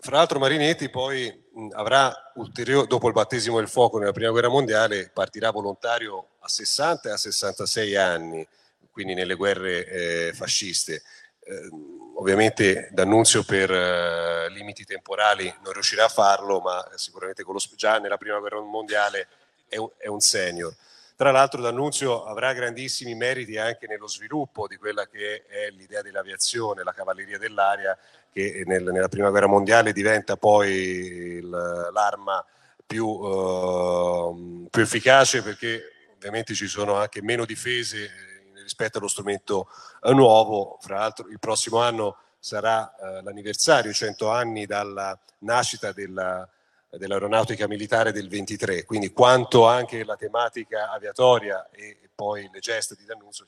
Fra 0.00 0.16
l'altro 0.16 0.40
Marinetti 0.40 0.90
poi 0.90 1.32
avrà 1.70 2.32
ulteriore, 2.34 2.88
dopo 2.88 3.06
il 3.06 3.12
battesimo 3.12 3.58
del 3.58 3.68
fuoco 3.68 3.98
nella 3.98 4.10
prima 4.10 4.32
guerra 4.32 4.48
mondiale, 4.48 5.08
partirà 5.14 5.52
volontario 5.52 6.30
a 6.40 6.48
60 6.48 7.10
e 7.10 7.12
a 7.12 7.16
66 7.16 7.94
anni, 7.94 8.44
quindi 8.90 9.14
nelle 9.14 9.34
guerre 9.36 9.86
eh, 9.86 10.32
fasciste. 10.32 11.04
Eh, 11.44 11.70
ovviamente 12.16 12.88
D'Annunzio 12.90 13.44
per 13.44 13.70
eh, 13.70 14.50
limiti 14.50 14.84
temporali 14.84 15.44
non 15.62 15.74
riuscirà 15.74 16.06
a 16.06 16.08
farlo, 16.08 16.58
ma 16.58 16.84
sicuramente 16.96 17.44
lo, 17.44 17.60
già 17.76 18.00
nella 18.00 18.16
prima 18.16 18.40
guerra 18.40 18.58
mondiale 18.58 19.28
è 19.68 19.76
un, 19.76 19.90
è 19.96 20.08
un 20.08 20.18
senior. 20.18 20.74
Tra 21.16 21.30
l'altro 21.30 21.60
D'Annunzio 21.60 22.24
avrà 22.24 22.52
grandissimi 22.52 23.14
meriti 23.14 23.56
anche 23.56 23.86
nello 23.86 24.08
sviluppo 24.08 24.66
di 24.66 24.76
quella 24.76 25.06
che 25.06 25.44
è 25.46 25.70
l'idea 25.70 26.02
dell'aviazione, 26.02 26.82
la 26.82 26.92
cavalleria 26.92 27.38
dell'aria, 27.38 27.96
che 28.32 28.64
nel, 28.66 28.82
nella 28.82 29.06
prima 29.06 29.30
guerra 29.30 29.46
mondiale 29.46 29.92
diventa 29.92 30.36
poi 30.36 31.38
l'arma 31.40 32.44
più, 32.84 33.06
uh, 33.06 34.66
più 34.68 34.82
efficace 34.82 35.42
perché 35.42 35.82
ovviamente 36.16 36.52
ci 36.54 36.66
sono 36.66 36.96
anche 36.96 37.22
meno 37.22 37.44
difese 37.44 38.04
eh, 38.04 38.62
rispetto 38.62 38.98
allo 38.98 39.08
strumento 39.08 39.68
eh, 40.02 40.12
nuovo. 40.12 40.78
Fra 40.80 40.98
l'altro 40.98 41.28
il 41.28 41.38
prossimo 41.38 41.78
anno 41.78 42.16
sarà 42.40 42.92
uh, 42.98 43.22
l'anniversario, 43.22 43.92
100 43.92 44.30
anni 44.30 44.66
dalla 44.66 45.16
nascita 45.38 45.92
della 45.92 46.48
dell'aeronautica 46.98 47.66
militare 47.66 48.12
del 48.12 48.28
23, 48.28 48.84
quindi 48.84 49.12
quanto 49.12 49.66
anche 49.66 50.04
la 50.04 50.16
tematica 50.16 50.90
aviatoria 50.90 51.68
e 51.70 52.10
poi 52.14 52.48
le 52.52 52.60
gesta 52.60 52.94
di 52.94 53.04
D'Annunzio, 53.04 53.44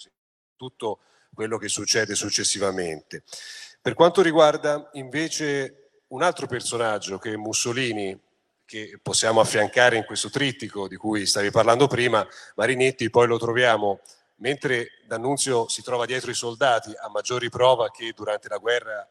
tutto 0.56 1.00
quello 1.34 1.58
che 1.58 1.68
succede 1.68 2.14
successivamente. 2.14 3.22
Per 3.80 3.94
quanto 3.94 4.22
riguarda 4.22 4.90
invece 4.94 5.90
un 6.08 6.22
altro 6.22 6.46
personaggio 6.46 7.18
che 7.18 7.32
è 7.32 7.36
Mussolini, 7.36 8.18
che 8.64 8.98
possiamo 9.00 9.40
affiancare 9.40 9.96
in 9.96 10.04
questo 10.04 10.28
trittico 10.28 10.88
di 10.88 10.96
cui 10.96 11.24
stavi 11.26 11.50
parlando 11.50 11.86
prima, 11.86 12.26
Marinetti 12.56 13.10
poi 13.10 13.26
lo 13.26 13.38
troviamo 13.38 14.00
mentre 14.36 14.88
D'Annunzio 15.06 15.68
si 15.68 15.82
trova 15.82 16.04
dietro 16.04 16.30
i 16.30 16.34
soldati, 16.34 16.92
a 16.96 17.08
maggior 17.08 17.40
riprova 17.40 17.90
che 17.90 18.12
durante 18.14 18.48
la 18.48 18.58
guerra 18.58 19.08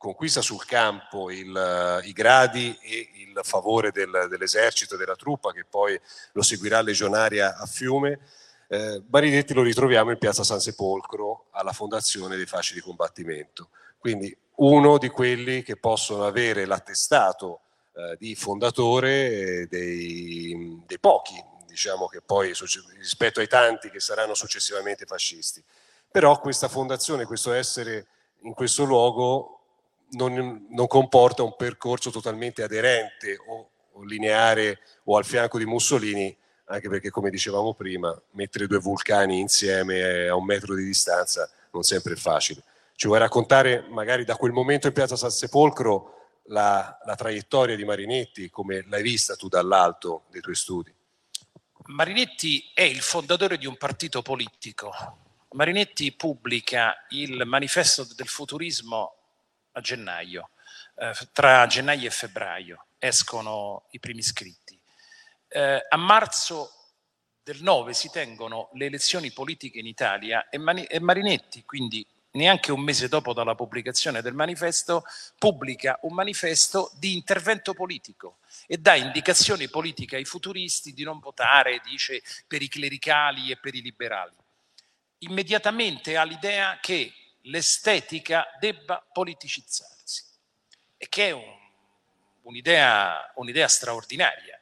conquista 0.00 0.40
sul 0.40 0.64
campo 0.64 1.30
il, 1.30 2.00
i 2.04 2.12
gradi 2.12 2.74
e 2.80 3.10
il 3.16 3.38
favore 3.42 3.90
del, 3.90 4.28
dell'esercito 4.30 4.96
della 4.96 5.14
truppa 5.14 5.52
che 5.52 5.66
poi 5.68 6.00
lo 6.32 6.40
seguirà 6.40 6.80
legionaria 6.80 7.54
a 7.54 7.66
Fiume, 7.66 8.18
eh, 8.68 9.02
Marinetti 9.10 9.52
lo 9.52 9.60
ritroviamo 9.60 10.10
in 10.10 10.16
piazza 10.16 10.42
San 10.42 10.58
Sepolcro 10.58 11.48
alla 11.50 11.74
fondazione 11.74 12.36
dei 12.36 12.46
fasci 12.46 12.72
di 12.72 12.80
combattimento. 12.80 13.68
Quindi 13.98 14.34
uno 14.56 14.96
di 14.96 15.10
quelli 15.10 15.62
che 15.62 15.76
possono 15.76 16.24
avere 16.24 16.64
l'attestato 16.64 17.60
eh, 17.92 18.16
di 18.18 18.34
fondatore 18.34 19.66
dei, 19.68 20.82
dei 20.86 20.98
pochi, 20.98 21.34
diciamo 21.66 22.06
che 22.06 22.22
poi 22.22 22.54
rispetto 22.96 23.40
ai 23.40 23.48
tanti 23.48 23.90
che 23.90 24.00
saranno 24.00 24.32
successivamente 24.32 25.04
fascisti. 25.04 25.62
Però 26.10 26.40
questa 26.40 26.68
fondazione, 26.68 27.26
questo 27.26 27.52
essere 27.52 28.06
in 28.44 28.54
questo 28.54 28.84
luogo 28.84 29.59
non, 30.10 30.66
non 30.70 30.86
comporta 30.86 31.42
un 31.42 31.54
percorso 31.56 32.10
totalmente 32.10 32.62
aderente 32.62 33.36
o, 33.46 33.70
o 33.92 34.04
lineare 34.04 34.80
o 35.04 35.16
al 35.16 35.24
fianco 35.24 35.58
di 35.58 35.66
Mussolini, 35.66 36.36
anche 36.66 36.88
perché 36.88 37.10
come 37.10 37.30
dicevamo 37.30 37.74
prima, 37.74 38.18
mettere 38.32 38.66
due 38.66 38.78
vulcani 38.78 39.40
insieme 39.40 40.28
a 40.28 40.34
un 40.34 40.44
metro 40.44 40.74
di 40.74 40.84
distanza 40.84 41.50
non 41.72 41.82
sempre 41.82 42.14
è 42.14 42.16
facile. 42.16 42.62
Ci 42.94 43.06
vuoi 43.06 43.18
raccontare 43.18 43.86
magari 43.88 44.24
da 44.24 44.36
quel 44.36 44.52
momento 44.52 44.86
in 44.86 44.92
piazza 44.92 45.16
San 45.16 45.30
Sepolcro 45.30 46.14
la, 46.46 46.98
la 47.04 47.14
traiettoria 47.14 47.76
di 47.76 47.84
Marinetti, 47.84 48.50
come 48.50 48.84
l'hai 48.88 49.02
vista 49.02 49.36
tu 49.36 49.48
dall'alto 49.48 50.24
dei 50.30 50.40
tuoi 50.40 50.54
studi? 50.54 50.94
Marinetti 51.86 52.70
è 52.74 52.82
il 52.82 53.00
fondatore 53.00 53.56
di 53.56 53.66
un 53.66 53.76
partito 53.76 54.22
politico. 54.22 54.92
Marinetti 55.52 56.12
pubblica 56.12 57.06
il 57.10 57.42
manifesto 57.46 58.06
del 58.14 58.28
futurismo 58.28 59.19
a 59.72 59.80
gennaio, 59.80 60.50
eh, 60.96 61.12
tra 61.32 61.66
gennaio 61.66 62.08
e 62.08 62.10
febbraio 62.10 62.86
escono 62.98 63.86
i 63.90 63.98
primi 63.98 64.20
iscritti. 64.20 64.78
Eh, 65.48 65.86
a 65.88 65.96
marzo 65.96 66.72
del 67.42 67.62
9 67.62 67.94
si 67.94 68.10
tengono 68.10 68.68
le 68.74 68.86
elezioni 68.86 69.32
politiche 69.32 69.78
in 69.78 69.86
Italia 69.86 70.48
e, 70.48 70.58
Mani 70.58 70.84
e 70.84 71.00
Marinetti, 71.00 71.64
quindi 71.64 72.06
neanche 72.32 72.70
un 72.70 72.80
mese 72.80 73.08
dopo 73.08 73.32
dalla 73.32 73.54
pubblicazione 73.54 74.22
del 74.22 74.34
manifesto, 74.34 75.04
pubblica 75.38 75.98
un 76.02 76.14
manifesto 76.14 76.92
di 76.94 77.14
intervento 77.14 77.74
politico 77.74 78.38
e 78.66 78.78
dà 78.78 78.94
indicazioni 78.94 79.68
politiche 79.68 80.16
ai 80.16 80.24
futuristi 80.24 80.92
di 80.92 81.02
non 81.02 81.18
votare, 81.18 81.80
dice, 81.84 82.22
per 82.46 82.62
i 82.62 82.68
clericali 82.68 83.50
e 83.50 83.56
per 83.56 83.74
i 83.74 83.82
liberali. 83.82 84.34
Immediatamente 85.22 86.16
ha 86.16 86.22
l'idea 86.22 86.78
che 86.80 87.12
l'estetica 87.42 88.46
debba 88.58 89.04
politicizzarsi 89.12 90.24
e 90.96 91.08
che 91.08 91.28
è 91.28 91.30
un, 91.30 91.58
un'idea, 92.42 93.32
un'idea 93.36 93.68
straordinaria. 93.68 94.60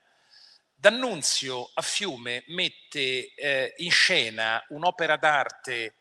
D'Annunzio 0.75 1.71
a 1.75 1.83
Fiume 1.83 2.45
mette 2.49 3.35
eh, 3.35 3.75
in 3.79 3.91
scena 3.91 4.65
un'opera 4.69 5.17
d'arte 5.17 5.95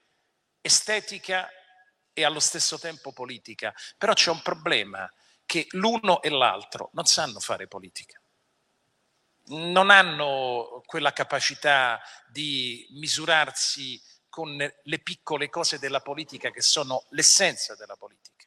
estetica 0.62 1.50
e 2.14 2.24
allo 2.24 2.40
stesso 2.40 2.78
tempo 2.78 3.12
politica, 3.12 3.74
però 3.98 4.14
c'è 4.14 4.30
un 4.30 4.42
problema 4.42 5.12
che 5.46 5.66
l'uno 5.72 6.22
e 6.22 6.30
l'altro 6.30 6.90
non 6.94 7.06
sanno 7.06 7.40
fare 7.40 7.68
politica 7.68 8.22
non 9.48 9.90
hanno 9.90 10.82
quella 10.86 11.14
capacità 11.14 12.02
di 12.28 12.88
misurarsi 12.92 14.02
con 14.38 14.56
le 14.56 15.00
piccole 15.00 15.50
cose 15.50 15.80
della 15.80 16.00
politica 16.00 16.52
che 16.52 16.62
sono 16.62 17.06
l'essenza 17.10 17.74
della 17.74 17.96
politica. 17.96 18.46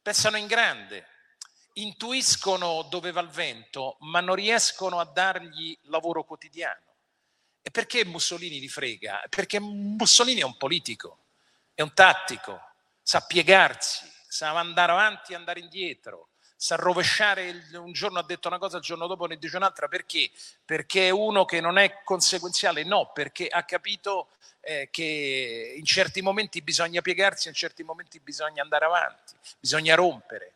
Pensano 0.00 0.36
in 0.36 0.46
grande, 0.46 1.04
intuiscono 1.72 2.82
dove 2.82 3.10
va 3.10 3.22
il 3.22 3.28
vento, 3.30 3.96
ma 4.02 4.20
non 4.20 4.36
riescono 4.36 5.00
a 5.00 5.04
dargli 5.04 5.76
lavoro 5.86 6.22
quotidiano. 6.22 6.94
E 7.60 7.72
perché 7.72 8.04
Mussolini 8.04 8.60
li 8.60 8.68
frega? 8.68 9.24
Perché 9.28 9.58
Mussolini 9.58 10.42
è 10.42 10.44
un 10.44 10.56
politico, 10.56 11.24
è 11.74 11.82
un 11.82 11.92
tattico, 11.92 12.60
sa 13.02 13.20
piegarsi, 13.22 14.08
sa 14.28 14.56
andare 14.56 14.92
avanti 14.92 15.32
e 15.32 15.34
andare 15.34 15.58
indietro, 15.58 16.28
sa 16.54 16.76
rovesciare, 16.76 17.68
un 17.72 17.92
giorno 17.92 18.18
ha 18.18 18.22
detto 18.22 18.48
una 18.48 18.58
cosa, 18.58 18.76
il 18.76 18.82
giorno 18.82 19.06
dopo 19.06 19.26
ne 19.26 19.36
dice 19.36 19.56
un'altra, 19.56 19.88
perché? 19.88 20.30
Perché 20.64 21.08
è 21.08 21.10
uno 21.10 21.44
che 21.44 21.60
non 21.60 21.78
è 21.78 22.02
conseguenziale? 22.04 22.84
No, 22.84 23.10
perché 23.12 23.48
ha 23.48 23.64
capito 23.64 24.28
eh, 24.60 24.88
che 24.90 25.74
in 25.76 25.84
certi 25.84 26.22
momenti 26.22 26.62
bisogna 26.62 27.00
piegarsi, 27.00 27.48
in 27.48 27.54
certi 27.54 27.82
momenti 27.82 28.20
bisogna 28.20 28.62
andare 28.62 28.84
avanti, 28.84 29.34
bisogna 29.60 29.94
rompere. 29.94 30.52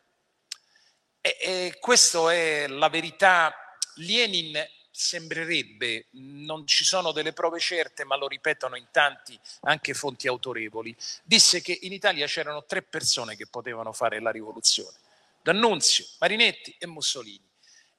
E, 1.21 1.37
e 1.39 1.77
questa 1.79 2.31
è 2.31 2.67
la 2.67 2.89
verità. 2.89 3.55
Lenin 3.95 4.57
sembrerebbe, 4.91 6.07
non 6.11 6.67
ci 6.67 6.83
sono 6.83 7.11
delle 7.11 7.33
prove 7.33 7.59
certe, 7.59 8.03
ma 8.03 8.15
lo 8.15 8.27
ripetono 8.27 8.75
in 8.75 8.87
tanti 8.91 9.39
anche 9.61 9.93
fonti 9.93 10.27
autorevoli, 10.27 10.95
disse 11.23 11.61
che 11.61 11.77
in 11.81 11.93
Italia 11.93 12.27
c'erano 12.27 12.65
tre 12.65 12.81
persone 12.81 13.35
che 13.35 13.47
potevano 13.47 13.93
fare 13.93 14.19
la 14.19 14.29
rivoluzione, 14.31 14.97
D'Annunzio, 15.43 16.05
Marinetti 16.19 16.75
e 16.77 16.87
Mussolini. 16.87 17.49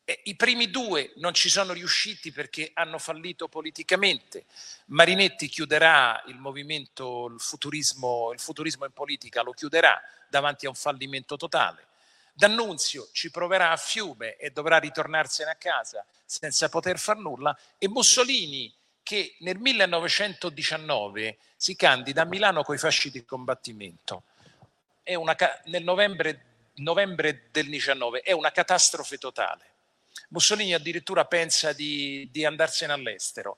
Eh, 0.05 0.21
I 0.25 0.37
primi 0.37 0.71
due 0.71 1.13
non 1.17 1.33
ci 1.33 1.49
sono 1.49 1.73
riusciti 1.73 2.33
perché 2.33 2.71
hanno 2.75 2.99
fallito 2.99 3.49
politicamente. 3.49 4.45
Marinetti 4.87 5.49
chiuderà 5.49 6.23
il 6.27 6.39
movimento, 6.39 7.27
il 7.27 7.41
futurismo, 7.41 8.33
il 8.33 8.41
futurismo 8.41 8.85
in 8.85 8.93
politica 8.93 9.43
lo 9.43 9.53
chiuderà 9.53 10.01
davanti 10.29 10.67
a 10.67 10.71
un 10.71 10.75
fallimento 10.75 11.37
totale. 11.37 11.87
D'Annunzio 12.33 13.11
ci 13.13 13.31
proverà 13.31 13.71
a 13.73 13.77
fiume 13.77 14.37
e 14.37 14.51
dovrà 14.51 14.79
ritornarsene 14.79 15.51
a 15.51 15.57
casa 15.57 16.05
senza 16.25 16.69
poter 16.69 16.99
far 16.99 17.19
nulla 17.19 17.57
e 17.79 17.89
Mussolini 17.89 18.73
che 19.03 19.37
nel 19.41 19.59
1919 19.59 21.39
si 21.57 21.77
candida 21.77 22.23
a 22.23 22.25
Milano 22.25 22.63
coi 22.63 22.79
fasci 22.79 23.11
di 23.11 23.25
combattimento. 23.25 24.23
Una, 25.05 25.37
nel 25.65 25.83
novembre, 25.83 26.52
novembre 26.77 27.49
del 27.51 27.69
19 27.69 28.21
è 28.21 28.33
una 28.33 28.51
catastrofe 28.51 29.19
totale 29.19 29.73
Mussolini 30.33 30.75
addirittura 30.75 31.27
pensa 31.27 31.73
di, 31.73 32.29
di 32.31 32.45
andarsene 32.45 32.93
all'estero. 32.93 33.57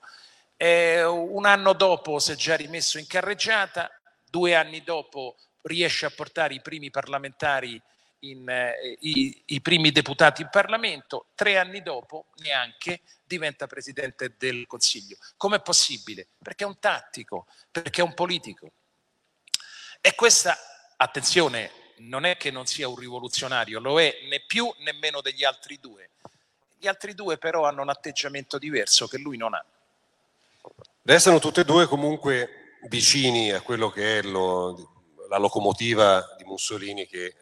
Eh, 0.57 1.03
un 1.03 1.45
anno 1.45 1.73
dopo 1.73 2.19
si 2.19 2.31
è 2.31 2.35
già 2.35 2.55
rimesso 2.55 2.97
in 2.97 3.07
carreggiata, 3.07 3.89
due 4.29 4.55
anni 4.55 4.83
dopo 4.83 5.37
riesce 5.63 6.05
a 6.05 6.11
portare 6.11 6.53
i 6.53 6.61
primi 6.61 6.91
parlamentari, 6.91 7.81
in, 8.19 8.47
eh, 8.49 8.97
i, 9.01 9.43
i, 9.45 9.61
primi 9.61 9.91
deputati 9.91 10.41
in 10.41 10.49
Parlamento, 10.49 11.27
tre 11.35 11.57
anni 11.57 11.81
dopo 11.81 12.27
neanche 12.37 13.01
diventa 13.23 13.67
Presidente 13.67 14.35
del 14.37 14.65
Consiglio. 14.67 15.17
Com'è 15.37 15.61
possibile? 15.61 16.27
Perché 16.41 16.63
è 16.63 16.67
un 16.67 16.79
tattico, 16.79 17.47
perché 17.71 18.01
è 18.01 18.03
un 18.03 18.13
politico. 18.13 18.71
E 20.01 20.15
questa, 20.15 20.57
attenzione, 20.97 21.71
non 21.97 22.25
è 22.25 22.37
che 22.37 22.51
non 22.51 22.65
sia 22.65 22.87
un 22.87 22.95
rivoluzionario, 22.95 23.79
lo 23.79 23.99
è 23.99 24.19
né 24.29 24.41
più 24.45 24.71
né 24.79 24.93
meno 24.93 25.21
degli 25.21 25.43
altri 25.43 25.79
due. 25.79 26.09
Gli 26.77 26.87
altri 26.87 27.13
due 27.13 27.37
però 27.37 27.65
hanno 27.65 27.81
un 27.81 27.89
atteggiamento 27.89 28.57
diverso 28.57 29.07
che 29.07 29.17
lui 29.17 29.37
non 29.37 29.53
ha. 29.53 29.65
Restano 31.03 31.39
tutti 31.39 31.59
e 31.59 31.65
due 31.65 31.87
comunque 31.87 32.77
vicini 32.89 33.51
a 33.51 33.61
quello 33.61 33.89
che 33.89 34.19
è 34.19 34.21
lo, 34.21 34.93
la 35.29 35.37
locomotiva 35.37 36.35
di 36.37 36.43
Mussolini 36.43 37.07
che 37.07 37.25
eh, 37.25 37.35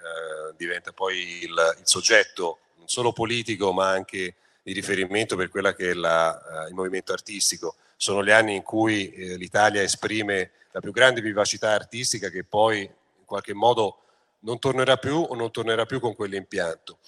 diventa 0.58 0.92
poi 0.92 1.44
il, 1.44 1.76
il, 1.80 1.84
soggetto 1.84 2.60
non 2.76 2.88
solo 2.88 3.14
politico 3.14 3.72
ma 3.72 3.90
anche 3.90 4.36
di 4.62 4.74
riferimento 4.74 5.36
per 5.36 5.50
quella 5.50 5.74
che 5.74 5.92
è 5.92 5.94
la, 5.94 6.66
uh, 6.66 6.68
il 6.68 6.74
movimento 6.74 7.12
artistico. 7.12 7.76
Sono 7.98 8.24
gli 8.24 8.32
anni 8.32 8.56
in 8.56 8.64
cui 8.64 9.12
eh, 9.12 9.38
l'Italia 9.38 9.82
esprime 9.82 10.52
la 10.72 10.80
più 10.80 10.92
grande 10.92 11.22
vivacità 11.22 11.72
artistica 11.72 12.30
che 12.30 12.44
poi 12.44 12.82
in 12.82 13.26
qualche 13.26 13.54
modo 13.54 14.03
non 14.44 14.60
tornerà 14.60 14.98
più 14.98 15.18
o 15.18 15.36
non 15.36 15.52
tornerà 15.52 15.86
più 15.86 16.00
con 16.00 16.16
quell'impianto. 16.16 17.00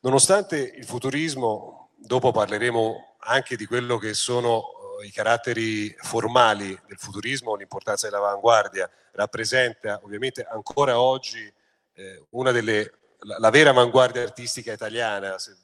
Nonostante 0.00 0.56
il 0.58 0.84
futurismo, 0.84 1.90
dopo 1.96 2.32
parleremo 2.32 3.16
anche 3.18 3.56
di 3.56 3.66
quello 3.66 3.98
che 3.98 4.14
sono 4.14 4.64
eh, 5.00 5.06
i 5.06 5.10
caratteri 5.10 5.94
formali 5.98 6.78
del 6.86 6.98
futurismo, 6.98 7.54
l'importanza 7.54 8.08
dell'avanguardia, 8.08 8.88
rappresenta 9.12 10.00
ovviamente 10.02 10.44
ancora 10.44 11.00
oggi 11.00 11.52
eh, 11.94 12.24
una 12.30 12.52
delle, 12.52 12.92
la, 13.20 13.36
la, 13.38 13.50
vera 13.50 13.70
avanguardia 13.70 14.22
artistica 14.22 14.72
italiana, 14.72 15.38
se 15.38 15.56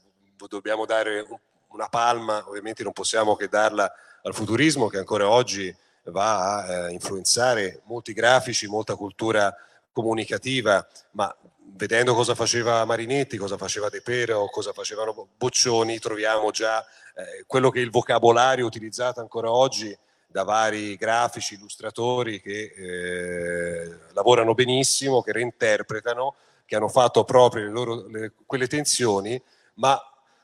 dobbiamo 0.48 0.86
dare 0.86 1.24
una 1.68 1.88
palma, 1.88 2.42
ovviamente 2.48 2.82
non 2.82 2.92
possiamo 2.92 3.36
che 3.36 3.48
darla 3.48 3.90
al 4.22 4.34
futurismo 4.34 4.88
che 4.88 4.98
ancora 4.98 5.28
oggi 5.28 5.74
va 6.04 6.56
a 6.56 6.88
eh, 6.88 6.92
influenzare 6.92 7.80
molti 7.84 8.12
grafici, 8.12 8.66
molta 8.66 8.96
cultura 8.96 9.54
comunicativa, 9.92 10.86
ma 11.12 11.34
vedendo 11.74 12.14
cosa 12.14 12.34
faceva 12.34 12.84
Marinetti, 12.84 13.36
cosa 13.36 13.56
faceva 13.56 13.88
De 13.88 14.02
Pero, 14.02 14.46
cosa 14.46 14.72
facevano 14.72 15.28
Boccioni, 15.36 15.98
troviamo 15.98 16.50
già 16.50 16.84
eh, 17.14 17.44
quello 17.46 17.70
che 17.70 17.80
è 17.80 17.82
il 17.82 17.90
vocabolario 17.90 18.66
utilizzato 18.66 19.20
ancora 19.20 19.50
oggi 19.50 19.96
da 20.26 20.44
vari 20.44 20.96
grafici, 20.96 21.54
illustratori 21.54 22.40
che 22.40 22.72
eh, 22.74 23.98
lavorano 24.12 24.54
benissimo, 24.54 25.22
che 25.22 25.32
reinterpretano, 25.32 26.34
che 26.64 26.76
hanno 26.76 26.88
fatto 26.88 27.24
proprio 27.24 27.64
le 27.64 27.70
loro, 27.70 28.06
le, 28.08 28.32
quelle 28.46 28.66
tensioni, 28.66 29.40
ma 29.74 30.00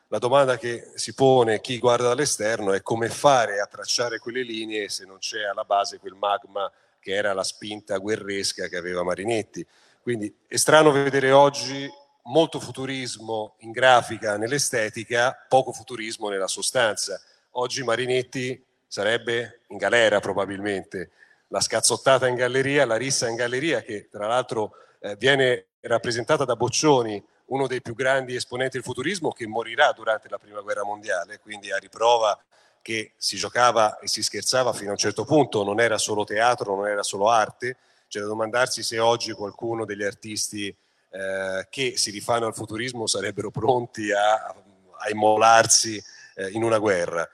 la 0.09 0.19
domanda 0.19 0.57
che 0.57 0.91
si 0.95 1.15
pone 1.15 1.61
chi 1.61 1.79
guarda 1.79 2.09
dall'esterno 2.09 2.73
è 2.73 2.83
come 2.83 3.09
fare 3.09 3.61
a 3.61 3.67
tracciare 3.67 4.19
quelle 4.19 4.43
linee 4.43 4.89
se 4.89 5.05
non 5.05 5.19
c'è 5.19 5.45
alla 5.45 5.65
base 5.65 5.99
quel 5.99 6.15
magma 6.15 6.71
che 7.09 7.15
era 7.15 7.33
la 7.33 7.43
spinta 7.43 7.97
guerresca 7.97 8.69
che 8.69 8.77
aveva 8.77 9.03
Marinetti. 9.03 9.67
Quindi 10.03 10.33
è 10.47 10.57
strano 10.57 10.91
vedere 10.91 11.31
oggi 11.31 11.91
molto 12.25 12.61
futurismo 12.61 13.55
in 13.61 13.71
grafica, 13.71 14.37
nell'estetica, 14.37 15.47
poco 15.49 15.73
futurismo 15.73 16.29
nella 16.29 16.49
sostanza. 16.49 17.19
Oggi 17.53 17.83
Marinetti 17.83 18.63
sarebbe 18.87 19.61
in 19.69 19.79
galera 19.79 20.21
probabilmente, 20.21 21.13
la 21.49 21.63
scazzottata 21.63 22.27
in 22.27 22.35
galleria, 22.35 22.85
la 22.85 22.97
rissa 22.97 23.27
in 23.27 23.37
galleria 23.37 23.81
che 23.81 24.09
tra 24.11 24.27
l'altro 24.27 24.73
eh, 25.01 25.17
viene 25.17 25.69
rappresentata 25.81 26.45
da 26.45 26.57
Boccioni, 26.57 27.25
uno 27.47 27.67
dei 27.67 27.81
più 27.81 27.95
grandi 27.95 28.35
esponenti 28.35 28.77
del 28.77 28.85
futurismo 28.85 29.33
che 29.33 29.47
morirà 29.47 29.93
durante 29.93 30.29
la 30.29 30.37
prima 30.37 30.61
guerra 30.61 30.85
mondiale, 30.85 31.39
quindi 31.39 31.73
a 31.73 31.79
riprova 31.79 32.39
che 32.83 33.13
si 33.17 33.37
giocava 33.37 33.99
e 33.99 34.09
si 34.09 34.23
scherzava 34.23 34.73
fino 34.73 34.89
a 34.89 34.93
un 34.93 34.99
certo 34.99 35.25
punto, 35.25 35.65
non 35.65 35.81
era 35.81 35.99
solo 35.99 36.25
teatro, 36.25 36.75
non 36.75 36.87
era 36.87 37.03
solo 37.03 37.29
arte, 37.29 37.77
c'è 38.09 38.21
da 38.21 38.27
domandarsi 38.27 38.83
se 38.83 38.99
oggi 38.99 39.33
qualcuno 39.33 39.85
degli 39.85 40.03
artisti 40.03 40.75
eh, 41.11 41.67
che 41.71 41.97
si 41.97 42.11
rifanno 42.11 42.47
al 42.47 42.55
futurismo 42.55 43.07
sarebbero 43.07 43.51
pronti 43.51 44.13
a, 44.13 44.35
a 44.35 45.11
immolarsi 45.11 46.03
eh, 46.35 46.51
in 46.51 46.63
una 46.63 46.79
guerra. 46.79 47.29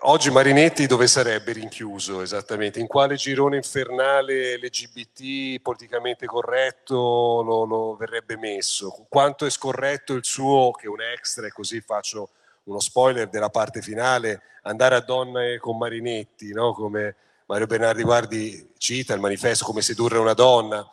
Oggi 0.00 0.30
Marinetti 0.30 0.86
dove 0.86 1.08
sarebbe 1.08 1.52
rinchiuso 1.52 2.22
esattamente? 2.22 2.78
In 2.78 2.86
quale 2.86 3.16
girone 3.16 3.56
infernale 3.56 4.56
LGBT 4.56 5.60
politicamente 5.60 6.26
corretto 6.26 7.42
lo, 7.42 7.64
lo, 7.64 7.96
verrebbe 7.96 8.36
messo? 8.36 9.04
Quanto 9.08 9.46
è 9.46 9.50
scorretto 9.50 10.12
il 10.12 10.24
suo, 10.24 10.70
che 10.70 10.86
è 10.86 10.88
un 10.88 11.00
extra 11.00 11.48
e 11.48 11.50
così 11.50 11.80
faccio 11.80 12.30
uno 12.64 12.80
spoiler 12.80 13.28
della 13.28 13.50
parte 13.50 13.82
finale, 13.82 14.42
andare 14.62 14.94
a 14.94 15.00
donne 15.00 15.58
con 15.58 15.76
Marinetti, 15.76 16.52
no? 16.52 16.72
come 16.72 17.16
Mario 17.46 17.66
Bernardi 17.66 18.02
Guardi 18.02 18.72
cita 18.78 19.14
il 19.14 19.20
manifesto 19.20 19.64
come 19.64 19.82
sedurre 19.82 20.18
una 20.18 20.34
donna. 20.34 20.88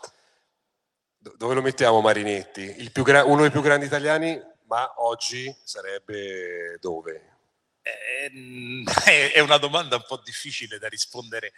Dove 1.18 1.54
lo 1.54 1.62
mettiamo 1.62 2.02
Marinetti? 2.02 2.92
uno 3.26 3.42
dei 3.42 3.52
più 3.52 3.62
grandi 3.62 3.86
italiani, 3.86 4.42
ma 4.66 4.92
oggi 4.98 5.56
sarebbe 5.64 6.78
dove? 6.82 7.38
Ehm, 7.82 8.84
è 9.34 9.40
una 9.40 9.58
domanda 9.58 9.96
un 9.96 10.04
po' 10.08 10.20
difficile 10.24 10.78
da 10.78 10.88
rispondere. 10.88 11.54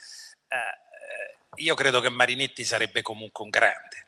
Eh, 0.47 0.55
eh, 0.55 1.63
io 1.63 1.75
credo 1.75 2.01
che 2.01 2.09
Marinetti 2.09 2.63
sarebbe 2.63 3.01
comunque 3.01 3.43
un 3.43 3.49
grande. 3.49 4.07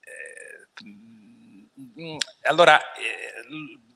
Eh, 0.00 0.84
mm, 0.84 2.16
allora, 2.42 2.80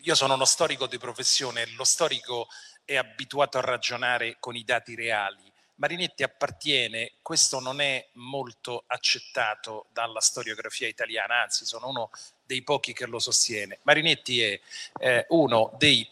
io 0.02 0.14
sono 0.14 0.34
uno 0.34 0.44
storico 0.44 0.86
di 0.86 0.98
professione, 0.98 1.66
lo 1.74 1.84
storico 1.84 2.48
è 2.84 2.96
abituato 2.96 3.58
a 3.58 3.62
ragionare 3.62 4.36
con 4.38 4.56
i 4.56 4.64
dati 4.64 4.94
reali. 4.94 5.52
Marinetti 5.76 6.22
appartiene, 6.22 7.12
questo 7.22 7.60
non 7.60 7.80
è 7.80 8.08
molto 8.14 8.84
accettato 8.86 9.86
dalla 9.92 10.20
storiografia 10.20 10.88
italiana, 10.88 11.42
anzi 11.42 11.64
sono 11.64 11.88
uno 11.88 12.10
dei 12.44 12.62
pochi 12.62 12.92
che 12.92 13.06
lo 13.06 13.18
sostiene. 13.18 13.78
Marinetti 13.82 14.40
è 14.40 14.60
eh, 14.98 15.26
uno 15.28 15.74
dei 15.78 16.08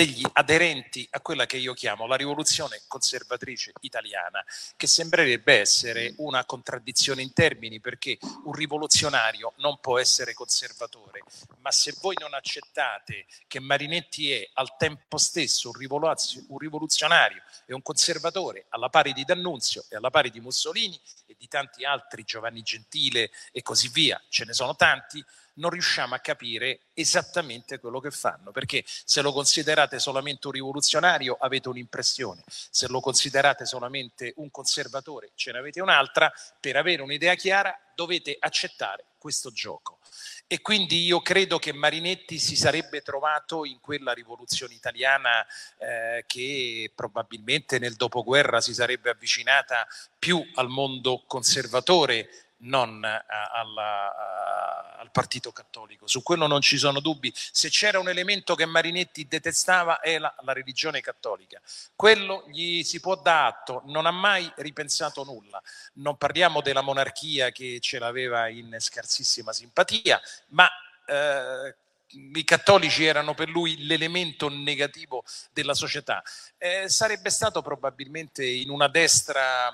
degli 0.00 0.24
aderenti 0.32 1.06
a 1.10 1.20
quella 1.20 1.44
che 1.44 1.58
io 1.58 1.74
chiamo 1.74 2.06
la 2.06 2.16
rivoluzione 2.16 2.80
conservatrice 2.86 3.72
italiana, 3.80 4.42
che 4.74 4.86
sembrerebbe 4.86 5.58
essere 5.58 6.14
una 6.18 6.46
contraddizione 6.46 7.20
in 7.20 7.34
termini, 7.34 7.80
perché 7.80 8.16
un 8.44 8.52
rivoluzionario 8.52 9.52
non 9.58 9.78
può 9.78 9.98
essere 9.98 10.32
conservatore, 10.32 11.20
ma 11.58 11.70
se 11.70 11.94
voi 12.00 12.14
non 12.18 12.32
accettate 12.32 13.26
che 13.46 13.60
Marinetti 13.60 14.32
è 14.32 14.48
al 14.54 14.74
tempo 14.78 15.18
stesso 15.18 15.70
un, 15.70 16.58
rivoluzionario 16.58 17.42
e 17.66 17.74
un 17.74 17.82
conservatore 17.82 18.64
alla 18.70 18.88
pari 18.88 19.12
di 19.12 19.24
D'Annunzio 19.24 19.84
e 19.90 19.96
alla 19.96 20.08
pari 20.08 20.30
di 20.30 20.40
Mussolini 20.40 20.98
e 21.26 21.34
di 21.36 21.46
tanti 21.46 21.84
altri, 21.84 22.24
Giovanni 22.24 22.62
Gentile 22.62 23.30
e 23.52 23.60
così 23.60 23.88
via, 23.88 24.18
ce 24.30 24.46
ne 24.46 24.54
sono 24.54 24.74
tanti, 24.76 25.22
non 25.54 25.70
riusciamo 25.70 26.14
a 26.14 26.18
capire 26.18 26.80
esattamente 26.94 27.78
quello 27.78 28.00
che 28.00 28.10
fanno, 28.10 28.50
perché 28.50 28.84
se 28.86 29.20
lo 29.20 29.32
considerate 29.32 29.98
solamente 29.98 30.46
un 30.46 30.52
rivoluzionario 30.52 31.36
avete 31.40 31.68
un'impressione, 31.68 32.42
se 32.46 32.88
lo 32.88 33.00
considerate 33.00 33.66
solamente 33.66 34.32
un 34.36 34.50
conservatore 34.50 35.30
ce 35.34 35.52
ne 35.52 35.58
avete 35.58 35.80
un'altra, 35.80 36.32
per 36.58 36.76
avere 36.76 37.02
un'idea 37.02 37.34
chiara 37.34 37.76
dovete 37.94 38.36
accettare 38.38 39.04
questo 39.18 39.50
gioco. 39.50 39.98
E 40.46 40.62
quindi 40.62 41.04
io 41.04 41.20
credo 41.20 41.60
che 41.60 41.72
Marinetti 41.72 42.38
si 42.38 42.56
sarebbe 42.56 43.02
trovato 43.02 43.64
in 43.64 43.78
quella 43.78 44.12
rivoluzione 44.12 44.74
italiana 44.74 45.46
eh, 45.78 46.24
che 46.26 46.90
probabilmente 46.92 47.78
nel 47.78 47.94
dopoguerra 47.94 48.60
si 48.60 48.74
sarebbe 48.74 49.10
avvicinata 49.10 49.86
più 50.18 50.44
al 50.54 50.68
mondo 50.68 51.22
conservatore 51.26 52.49
non 52.60 53.04
a, 53.04 53.24
alla, 53.52 54.14
a, 54.14 54.96
al 54.98 55.10
partito 55.10 55.52
cattolico. 55.52 56.06
Su 56.06 56.22
quello 56.22 56.46
non 56.46 56.60
ci 56.60 56.76
sono 56.76 57.00
dubbi. 57.00 57.32
Se 57.34 57.68
c'era 57.68 57.98
un 57.98 58.08
elemento 58.08 58.54
che 58.54 58.66
Marinetti 58.66 59.26
detestava 59.26 60.00
è 60.00 60.18
la, 60.18 60.34
la, 60.40 60.52
religione 60.52 61.00
cattolica. 61.00 61.60
Quello 61.94 62.44
gli 62.48 62.82
si 62.82 63.00
può 63.00 63.16
dare 63.16 63.48
atto, 63.48 63.82
non 63.86 64.06
ha 64.06 64.10
mai 64.10 64.50
ripensato 64.56 65.24
nulla. 65.24 65.62
Non 65.94 66.16
parliamo 66.16 66.60
della 66.60 66.82
monarchia 66.82 67.50
che 67.50 67.78
ce 67.80 67.98
l'aveva 67.98 68.48
in 68.48 68.76
scarsissima 68.78 69.52
simpatia, 69.52 70.20
ma 70.48 70.68
eh, 71.06 71.74
i 72.12 72.44
cattolici 72.44 73.04
erano 73.04 73.34
per 73.34 73.48
lui 73.48 73.86
l'elemento 73.86 74.48
negativo 74.48 75.24
della 75.52 75.74
società. 75.74 76.22
Eh, 76.58 76.88
sarebbe 76.88 77.30
stato 77.30 77.62
probabilmente 77.62 78.44
in 78.44 78.70
una 78.70 78.88
destra 78.88 79.68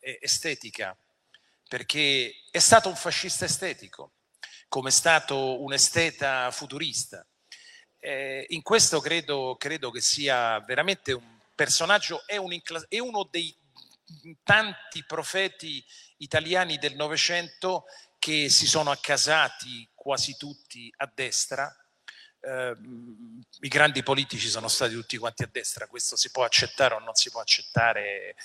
eh, 0.00 0.18
estetica, 0.20 0.96
perché 1.74 2.44
è 2.52 2.60
stato 2.60 2.88
un 2.88 2.94
fascista 2.94 3.46
estetico, 3.46 4.12
come 4.68 4.90
è 4.90 4.92
stato 4.92 5.60
un 5.60 5.72
esteta 5.72 6.48
futurista. 6.52 7.26
Eh, 7.98 8.46
in 8.50 8.62
questo 8.62 9.00
credo, 9.00 9.56
credo, 9.58 9.90
che 9.90 10.00
sia 10.00 10.60
veramente 10.60 11.10
un 11.10 11.40
personaggio, 11.52 12.24
è, 12.26 12.36
un 12.36 12.56
è 12.88 13.00
uno 13.00 13.28
dei 13.28 13.52
tanti 14.44 15.04
profeti 15.04 15.84
italiani 16.18 16.78
del 16.78 16.94
Novecento 16.94 17.86
che 18.20 18.48
si 18.50 18.68
sono 18.68 18.92
accasati 18.92 19.90
quasi 19.96 20.36
tutti 20.36 20.88
a 20.98 21.10
destra. 21.12 21.76
Eh, 22.38 22.76
I 23.62 23.68
grandi 23.68 24.04
politici 24.04 24.48
sono 24.48 24.68
stati 24.68 24.94
tutti 24.94 25.18
quanti 25.18 25.42
a 25.42 25.48
destra, 25.50 25.88
questo 25.88 26.14
si 26.14 26.30
può 26.30 26.44
accettare 26.44 26.94
o 26.94 27.00
non 27.00 27.16
si 27.16 27.30
può 27.30 27.40
accettare, 27.40 28.36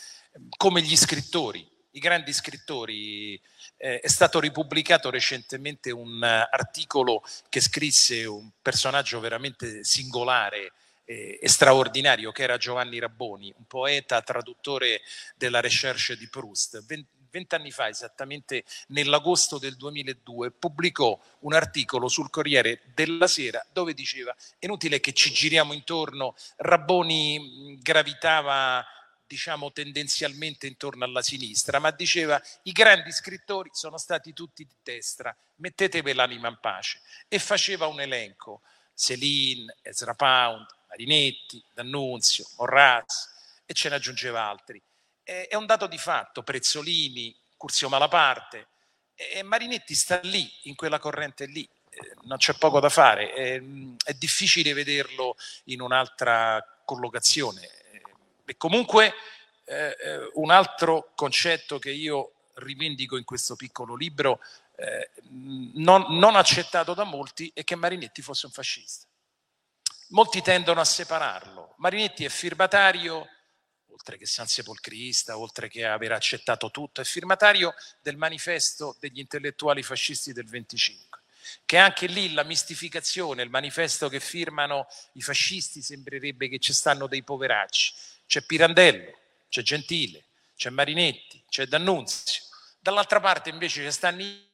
come 0.57 0.81
gli 0.81 0.97
scrittori 0.97 1.77
i 1.91 1.99
grandi 1.99 2.33
scrittori. 2.33 3.39
Eh, 3.77 3.99
è 3.99 4.07
stato 4.07 4.39
ripubblicato 4.39 5.09
recentemente 5.09 5.91
un 5.91 6.21
articolo 6.23 7.23
che 7.49 7.61
scrisse 7.61 8.25
un 8.25 8.49
personaggio 8.61 9.19
veramente 9.19 9.83
singolare 9.83 10.73
eh, 11.05 11.39
e 11.41 11.49
straordinario 11.49 12.31
che 12.31 12.43
era 12.43 12.57
Giovanni 12.57 12.99
Rabboni, 12.99 13.53
un 13.57 13.65
poeta 13.65 14.21
traduttore 14.21 15.01
della 15.35 15.59
Recherche 15.59 16.15
di 16.15 16.27
Proust. 16.27 16.83
Vent'anni 17.31 17.69
fa, 17.69 17.87
esattamente 17.87 18.63
nell'agosto 18.87 19.59
del 19.59 19.75
2002, 19.75 20.51
pubblicò 20.51 21.19
un 21.41 21.53
articolo 21.53 22.07
sul 22.07 22.29
Corriere 22.29 22.81
della 22.93 23.27
Sera 23.27 23.63
dove 23.71 23.93
diceva: 23.93 24.35
inutile 24.59 24.99
che 24.99 25.13
ci 25.13 25.31
giriamo 25.31 25.73
intorno, 25.73 26.35
Rabboni 26.57 27.77
gravitava 27.81 28.83
diciamo 29.29 29.71
tendenzialmente 29.71 30.65
intorno 30.65 31.05
alla 31.05 31.21
sinistra, 31.21 31.77
ma 31.77 31.91
diceva 31.91 32.41
i 32.63 32.71
grandi 32.71 33.11
scrittori 33.11 33.69
sono 33.71 33.99
stati 33.99 34.33
tutti 34.33 34.65
di 34.65 34.75
destra, 34.81 35.35
mettetevi 35.57 36.13
l'anima 36.13 36.47
in 36.47 36.57
pace. 36.59 36.99
E 37.27 37.37
faceva 37.37 37.85
un 37.85 38.01
elenco, 38.01 38.61
Céline, 38.95 39.77
Ezra 39.83 40.15
Pound, 40.15 40.65
Marinetti, 40.87 41.63
D'Annunzio, 41.71 42.47
Morraz, 42.57 43.61
e 43.67 43.73
ce 43.73 43.89
ne 43.89 43.95
aggiungeva 43.95 44.49
altri. 44.49 44.81
È 45.23 45.53
un 45.53 45.67
dato 45.67 45.85
di 45.85 45.99
fatto, 45.99 46.41
Prezzolini, 46.41 47.37
Curzio 47.55 47.87
Malaparte, 47.87 48.67
e 49.13 49.43
Marinetti 49.43 49.93
sta 49.93 50.19
lì, 50.23 50.51
in 50.63 50.73
quella 50.73 50.97
corrente 50.97 51.45
lì, 51.45 51.69
non 52.23 52.37
c'è 52.37 52.55
poco 52.55 52.79
da 52.79 52.89
fare, 52.89 53.31
è, 53.33 53.61
è 54.03 54.13
difficile 54.13 54.73
vederlo 54.73 55.35
in 55.65 55.81
un'altra 55.81 56.81
collocazione 56.83 57.78
e 58.49 58.57
comunque 58.57 59.13
eh, 59.65 59.95
eh, 59.99 60.29
un 60.33 60.49
altro 60.49 61.11
concetto 61.13 61.77
che 61.77 61.91
io 61.91 62.33
rivendico 62.55 63.15
in 63.15 63.23
questo 63.23 63.55
piccolo 63.55 63.95
libro, 63.95 64.39
eh, 64.75 65.11
non, 65.75 66.17
non 66.17 66.35
accettato 66.35 66.95
da 66.95 67.03
molti, 67.03 67.51
è 67.53 67.63
che 67.63 67.75
Marinetti 67.75 68.23
fosse 68.23 68.47
un 68.47 68.51
fascista. 68.51 69.05
Molti 70.09 70.41
tendono 70.41 70.81
a 70.81 70.85
separarlo. 70.85 71.75
Marinetti 71.77 72.25
è 72.25 72.29
firmatario 72.29 73.27
oltre 73.91 74.17
che 74.17 74.25
San 74.25 74.47
Sepolcrista, 74.47 75.37
oltre 75.37 75.69
che 75.69 75.85
aver 75.85 76.13
accettato 76.13 76.71
tutto, 76.71 77.01
è 77.01 77.03
firmatario 77.03 77.75
del 78.01 78.17
manifesto 78.17 78.95
degli 78.99 79.19
intellettuali 79.19 79.83
fascisti 79.83 80.33
del 80.33 80.47
25, 80.47 81.19
che 81.65 81.77
anche 81.77 82.07
lì 82.07 82.33
la 82.33 82.43
mistificazione, 82.43 83.43
il 83.43 83.49
manifesto 83.49 84.09
che 84.09 84.19
firmano 84.19 84.87
i 85.13 85.21
fascisti 85.21 85.81
sembrerebbe 85.81 86.47
che 86.47 86.57
ci 86.57 86.73
stanno 86.73 87.05
dei 87.05 87.21
poveracci. 87.21 87.93
C'è 88.29 88.43
Pirandello, 88.43 89.17
c'è 89.49 89.63
Gentile, 89.63 90.25
c'è 90.55 90.69
Marinetti, 90.69 91.43
c'è 91.49 91.65
D'Annunzio. 91.65 92.43
Dall'altra 92.79 93.19
parte 93.19 93.49
invece 93.49 93.83
ci 93.83 93.89
stanno 93.89 94.21
i 94.21 94.47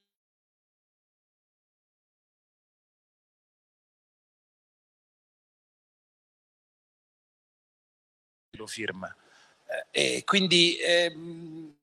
lo 8.51 8.65
firma. 8.65 9.13
Eh, 9.91 10.15
e 10.15 10.23
quindi 10.23 10.77
ehm, 10.79 11.75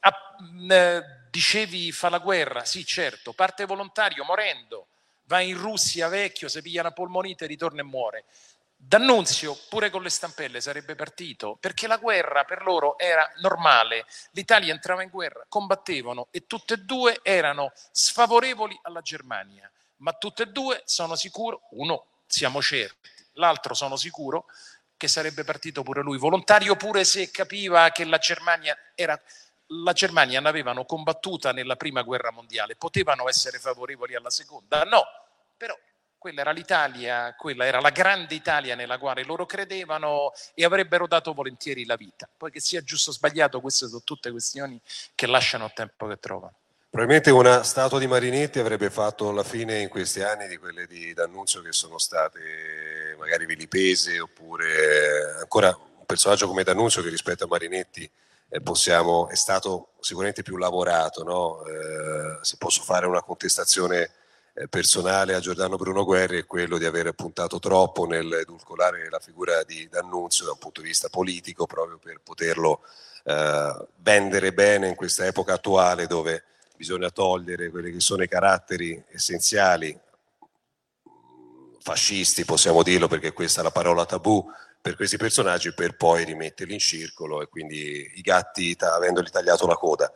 a, 0.00 0.36
eh, 0.70 1.02
dicevi 1.30 1.92
fa 1.92 2.08
la 2.08 2.18
guerra, 2.18 2.64
sì 2.64 2.82
certo, 2.86 3.34
parte 3.34 3.66
volontario 3.66 4.24
morendo, 4.24 4.86
va 5.24 5.40
in 5.40 5.58
Russia 5.58 6.08
vecchio, 6.08 6.48
si 6.48 6.62
piglia 6.62 6.80
una 6.80 6.92
polmonite, 6.92 7.44
ritorna 7.44 7.82
e 7.82 7.84
muore. 7.84 8.24
D'Annunzio, 8.88 9.58
pure 9.68 9.90
con 9.90 10.00
le 10.00 10.10
stampelle, 10.10 10.60
sarebbe 10.60 10.94
partito 10.94 11.56
perché 11.58 11.88
la 11.88 11.96
guerra 11.96 12.44
per 12.44 12.62
loro 12.62 12.96
era 12.98 13.28
normale. 13.40 14.06
L'Italia 14.30 14.72
entrava 14.72 15.02
in 15.02 15.10
guerra, 15.10 15.44
combattevano 15.48 16.28
e 16.30 16.46
tutte 16.46 16.74
e 16.74 16.76
due 16.76 17.18
erano 17.24 17.72
sfavorevoli 17.90 18.78
alla 18.82 19.00
Germania, 19.00 19.68
ma 19.96 20.12
tutte 20.12 20.44
e 20.44 20.46
due 20.46 20.82
sono 20.84 21.16
sicuro, 21.16 21.62
uno 21.70 22.22
siamo 22.28 22.62
certi, 22.62 23.10
l'altro 23.32 23.74
sono 23.74 23.96
sicuro 23.96 24.44
che 24.96 25.08
sarebbe 25.08 25.42
partito 25.42 25.82
pure 25.82 26.00
lui 26.02 26.16
volontario, 26.16 26.76
pure 26.76 27.02
se 27.02 27.32
capiva 27.32 27.90
che 27.90 28.04
la 28.04 28.18
Germania 28.18 28.78
era 28.94 29.20
la 29.70 29.92
Germania 29.92 30.40
l'avevano 30.40 30.84
combattuta 30.84 31.50
nella 31.50 31.74
prima 31.74 32.02
guerra 32.02 32.30
mondiale, 32.30 32.76
potevano 32.76 33.28
essere 33.28 33.58
favorevoli 33.58 34.14
alla 34.14 34.30
seconda? 34.30 34.84
No, 34.84 35.04
però 35.56 35.76
quella 36.26 36.40
era 36.40 36.50
l'Italia, 36.50 37.34
quella 37.38 37.66
era 37.66 37.78
la 37.78 37.90
grande 37.90 38.34
Italia 38.34 38.74
nella 38.74 38.98
quale 38.98 39.22
loro 39.22 39.46
credevano 39.46 40.32
e 40.54 40.64
avrebbero 40.64 41.06
dato 41.06 41.32
volentieri 41.32 41.84
la 41.84 41.94
vita. 41.94 42.28
Poi 42.36 42.50
che 42.50 42.58
sia 42.58 42.82
giusto 42.82 43.10
o 43.10 43.12
sbagliato, 43.12 43.60
queste 43.60 43.86
sono 43.86 44.00
tutte 44.02 44.32
questioni 44.32 44.80
che 45.14 45.28
lasciano 45.28 45.66
il 45.66 45.72
tempo 45.72 46.08
che 46.08 46.18
trovano. 46.18 46.54
Probabilmente 46.90 47.30
una 47.30 47.62
statua 47.62 48.00
di 48.00 48.08
Marinetti 48.08 48.58
avrebbe 48.58 48.90
fatto 48.90 49.30
la 49.30 49.44
fine 49.44 49.78
in 49.78 49.88
questi 49.88 50.20
anni 50.20 50.48
di 50.48 50.56
quelle 50.56 50.88
di 50.88 51.14
D'Annunzio 51.14 51.62
che 51.62 51.70
sono 51.70 51.98
state 51.98 53.14
magari 53.16 53.46
vilipese 53.46 54.18
oppure 54.18 55.36
ancora 55.38 55.68
un 55.68 56.06
personaggio 56.06 56.48
come 56.48 56.64
D'Annunzio 56.64 57.02
che 57.02 57.08
rispetto 57.08 57.44
a 57.44 57.48
Marinetti 57.48 58.10
eh, 58.48 58.60
possiamo, 58.60 59.28
è 59.28 59.36
stato 59.36 59.90
sicuramente 60.00 60.42
più 60.42 60.56
lavorato. 60.56 61.22
No? 61.22 61.64
Eh, 61.66 62.38
se 62.40 62.56
posso 62.56 62.82
fare 62.82 63.06
una 63.06 63.22
contestazione 63.22 64.10
personale 64.70 65.34
a 65.34 65.40
Giordano 65.40 65.76
Bruno 65.76 66.04
Guerri 66.04 66.38
è 66.38 66.46
quello 66.46 66.78
di 66.78 66.86
aver 66.86 67.12
puntato 67.12 67.58
troppo 67.58 68.06
nel 68.06 68.32
edulcolare 68.32 69.08
la 69.10 69.18
figura 69.20 69.62
di 69.64 69.86
D'Annunzio 69.88 70.46
da 70.46 70.52
un 70.52 70.58
punto 70.58 70.80
di 70.80 70.88
vista 70.88 71.10
politico 71.10 71.66
proprio 71.66 71.98
per 71.98 72.20
poterlo 72.22 72.80
eh, 73.24 73.86
vendere 73.98 74.54
bene 74.54 74.88
in 74.88 74.94
questa 74.94 75.26
epoca 75.26 75.54
attuale 75.54 76.06
dove 76.06 76.44
bisogna 76.76 77.10
togliere 77.10 77.70
quelli 77.70 77.92
che 77.92 78.00
sono 78.00 78.22
i 78.22 78.28
caratteri 78.28 79.02
essenziali, 79.08 79.98
fascisti 81.80 82.44
possiamo 82.44 82.82
dirlo 82.82 83.08
perché 83.08 83.32
questa 83.32 83.60
è 83.60 83.62
la 83.62 83.70
parola 83.70 84.06
tabù 84.06 84.44
per 84.80 84.96
questi 84.96 85.16
personaggi 85.16 85.74
per 85.74 85.96
poi 85.96 86.24
rimetterli 86.24 86.72
in 86.72 86.78
circolo 86.78 87.42
e 87.42 87.48
quindi 87.48 88.12
i 88.14 88.20
gatti 88.20 88.76
avendoli 88.78 89.30
tagliato 89.30 89.66
la 89.66 89.74
coda. 89.74 90.12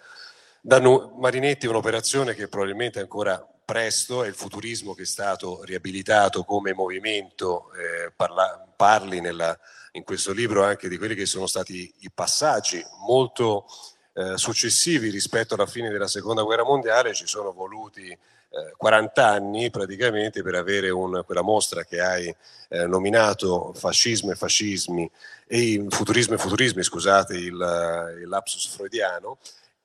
Danno 0.62 1.14
Marinetti 1.16 1.66
un'operazione 1.66 2.34
che 2.34 2.46
probabilmente 2.46 2.98
è 2.98 3.02
ancora 3.02 3.42
presto, 3.64 4.24
è 4.24 4.28
il 4.28 4.34
futurismo 4.34 4.92
che 4.92 5.02
è 5.02 5.06
stato 5.06 5.62
riabilitato 5.64 6.44
come 6.44 6.74
movimento, 6.74 7.70
eh, 7.72 8.12
parla, 8.14 8.68
parli 8.76 9.20
nella, 9.20 9.58
in 9.92 10.04
questo 10.04 10.32
libro 10.32 10.62
anche 10.62 10.90
di 10.90 10.98
quelli 10.98 11.14
che 11.14 11.24
sono 11.24 11.46
stati 11.46 11.90
i 12.00 12.10
passaggi 12.12 12.84
molto 13.06 13.64
eh, 14.12 14.36
successivi 14.36 15.08
rispetto 15.08 15.54
alla 15.54 15.64
fine 15.64 15.88
della 15.88 16.08
seconda 16.08 16.42
guerra 16.42 16.64
mondiale. 16.64 17.14
Ci 17.14 17.26
sono 17.26 17.52
voluti 17.52 18.10
eh, 18.10 18.74
40 18.76 19.26
anni 19.26 19.70
praticamente 19.70 20.42
per 20.42 20.56
avere 20.56 20.90
un, 20.90 21.22
quella 21.24 21.42
mostra 21.42 21.84
che 21.84 22.02
hai 22.02 22.34
eh, 22.68 22.86
nominato 22.86 23.72
fascismo 23.72 24.30
e 24.30 24.34
fascismi 24.34 25.10
e 25.46 25.86
futurismo 25.88 26.34
e 26.34 26.38
futurismi, 26.38 26.82
scusate 26.82 27.34
il, 27.34 28.18
il 28.20 28.28
lapsus 28.28 28.68
freudiano, 28.68 29.38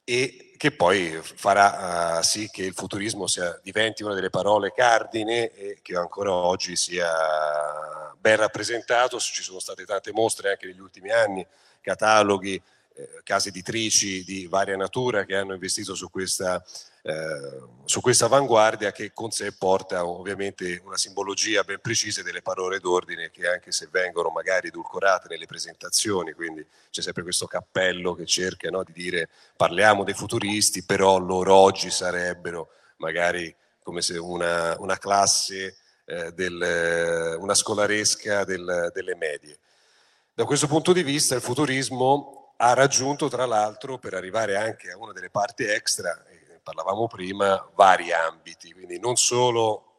e 0.05 0.53
che 0.55 0.71
poi 0.71 1.19
farà 1.21 2.19
uh, 2.19 2.21
sì 2.21 2.49
che 2.49 2.63
il 2.63 2.73
futurismo 2.73 3.27
sia, 3.27 3.59
diventi 3.61 4.03
una 4.03 4.13
delle 4.13 4.29
parole 4.29 4.71
cardine 4.71 5.51
e 5.51 5.79
che 5.81 5.97
ancora 5.97 6.31
oggi 6.31 6.75
sia 6.77 7.11
ben 8.17 8.37
rappresentato. 8.37 9.19
Ci 9.19 9.43
sono 9.43 9.59
state 9.59 9.83
tante 9.83 10.13
mostre 10.13 10.51
anche 10.51 10.67
negli 10.67 10.79
ultimi 10.79 11.11
anni, 11.11 11.45
cataloghi, 11.81 12.61
eh, 12.97 13.21
case 13.23 13.49
editrici 13.49 14.23
di 14.23 14.47
varia 14.47 14.77
natura 14.77 15.25
che 15.25 15.35
hanno 15.35 15.53
investito 15.53 15.95
su 15.95 16.09
questa, 16.09 16.63
eh, 17.01 17.61
su 17.83 17.99
questa 17.99 18.25
avanguardia 18.25 18.91
che 18.91 19.11
con 19.13 19.31
sé 19.31 19.51
porta 19.51 20.05
ovviamente 20.05 20.81
una 20.85 20.95
simbologia 20.95 21.63
ben 21.63 21.79
precisa 21.81 22.23
delle 22.23 22.41
parole 22.41 22.79
d'ordine 22.79 23.31
che 23.31 23.47
anche 23.47 23.73
se 23.73 23.89
vengono 23.91 24.29
magari 24.29 24.67
edulcorate 24.67 25.27
nelle 25.29 25.45
presentazioni, 25.45 26.31
quindi 26.31 26.65
c'è 26.89 27.01
sempre 27.01 27.23
questo 27.23 27.47
cappello 27.47 28.13
che 28.13 28.25
cerca 28.25 28.69
no, 28.69 28.83
di 28.83 28.93
dire 28.93 29.27
parliamo 29.57 30.05
dei 30.05 30.13
futuristi, 30.13 30.83
però 30.83 31.17
loro 31.17 31.53
oggi 31.53 31.89
sarebbero 31.91 32.69
magari 32.97 33.53
come 33.83 34.01
se 34.01 34.17
una, 34.17 34.75
una 34.79 34.97
classe, 34.97 35.75
eh, 36.05 36.31
del, 36.31 37.37
una 37.39 37.53
scolaresca 37.53 38.43
del, 38.45 38.89
delle 38.93 39.15
medie. 39.15 39.57
Da 40.33 40.45
questo 40.45 40.67
punto 40.67 40.93
di 40.93 41.03
vista 41.03 41.35
il 41.35 41.41
futurismo 41.41 42.44
ha 42.57 42.73
raggiunto 42.73 43.27
tra 43.27 43.45
l'altro 43.45 43.97
per 43.97 44.13
arrivare 44.13 44.55
anche 44.55 44.91
a 44.91 44.97
una 44.97 45.11
delle 45.11 45.29
parti 45.29 45.65
extra, 45.65 46.23
eh, 46.25 46.59
parlavamo 46.63 47.07
prima, 47.07 47.69
vari 47.75 48.11
ambiti, 48.11 48.71
quindi 48.73 48.99
non 48.99 49.15
solo 49.15 49.93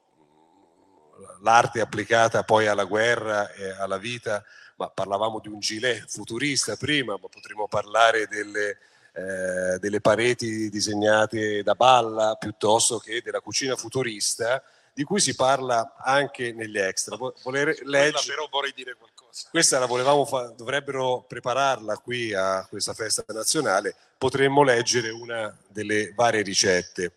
l'arte 1.42 1.80
applicata 1.80 2.42
poi 2.42 2.66
alla 2.66 2.84
guerra 2.84 3.50
e 3.52 3.70
alla 3.70 3.98
vita, 3.98 4.42
ma 4.76 4.88
parlavamo 4.88 5.40
di 5.40 5.48
un 5.48 5.58
gilet 5.58 6.06
futurista 6.08 6.76
prima, 6.76 7.12
ma 7.12 7.28
potremmo 7.28 7.68
parlare 7.68 8.26
delle, 8.26 8.78
eh, 9.12 9.78
delle 9.78 10.00
pareti 10.00 10.68
disegnate 10.68 11.62
da 11.62 11.74
Balla 11.74 12.36
piuttosto 12.36 12.98
che 12.98 13.22
della 13.22 13.40
cucina 13.40 13.76
futurista, 13.76 14.62
di 14.92 15.04
cui 15.04 15.20
si 15.20 15.34
parla 15.34 15.94
anche 15.98 16.52
negli 16.52 16.78
extra. 16.78 17.16
Voler 17.16 17.78
leggere... 17.84 18.34
però 18.34 18.48
vorrei 18.50 18.72
dire 18.74 18.94
qualcosa 18.94 19.15
questa 19.50 19.78
la 19.78 19.86
volevamo 19.86 20.24
fare, 20.24 20.54
dovrebbero 20.56 21.24
prepararla 21.26 21.98
qui 21.98 22.32
a 22.32 22.66
questa 22.68 22.94
festa 22.94 23.24
nazionale, 23.28 23.94
potremmo 24.16 24.62
leggere 24.62 25.10
una 25.10 25.54
delle 25.68 26.12
varie 26.14 26.42
ricette. 26.42 27.12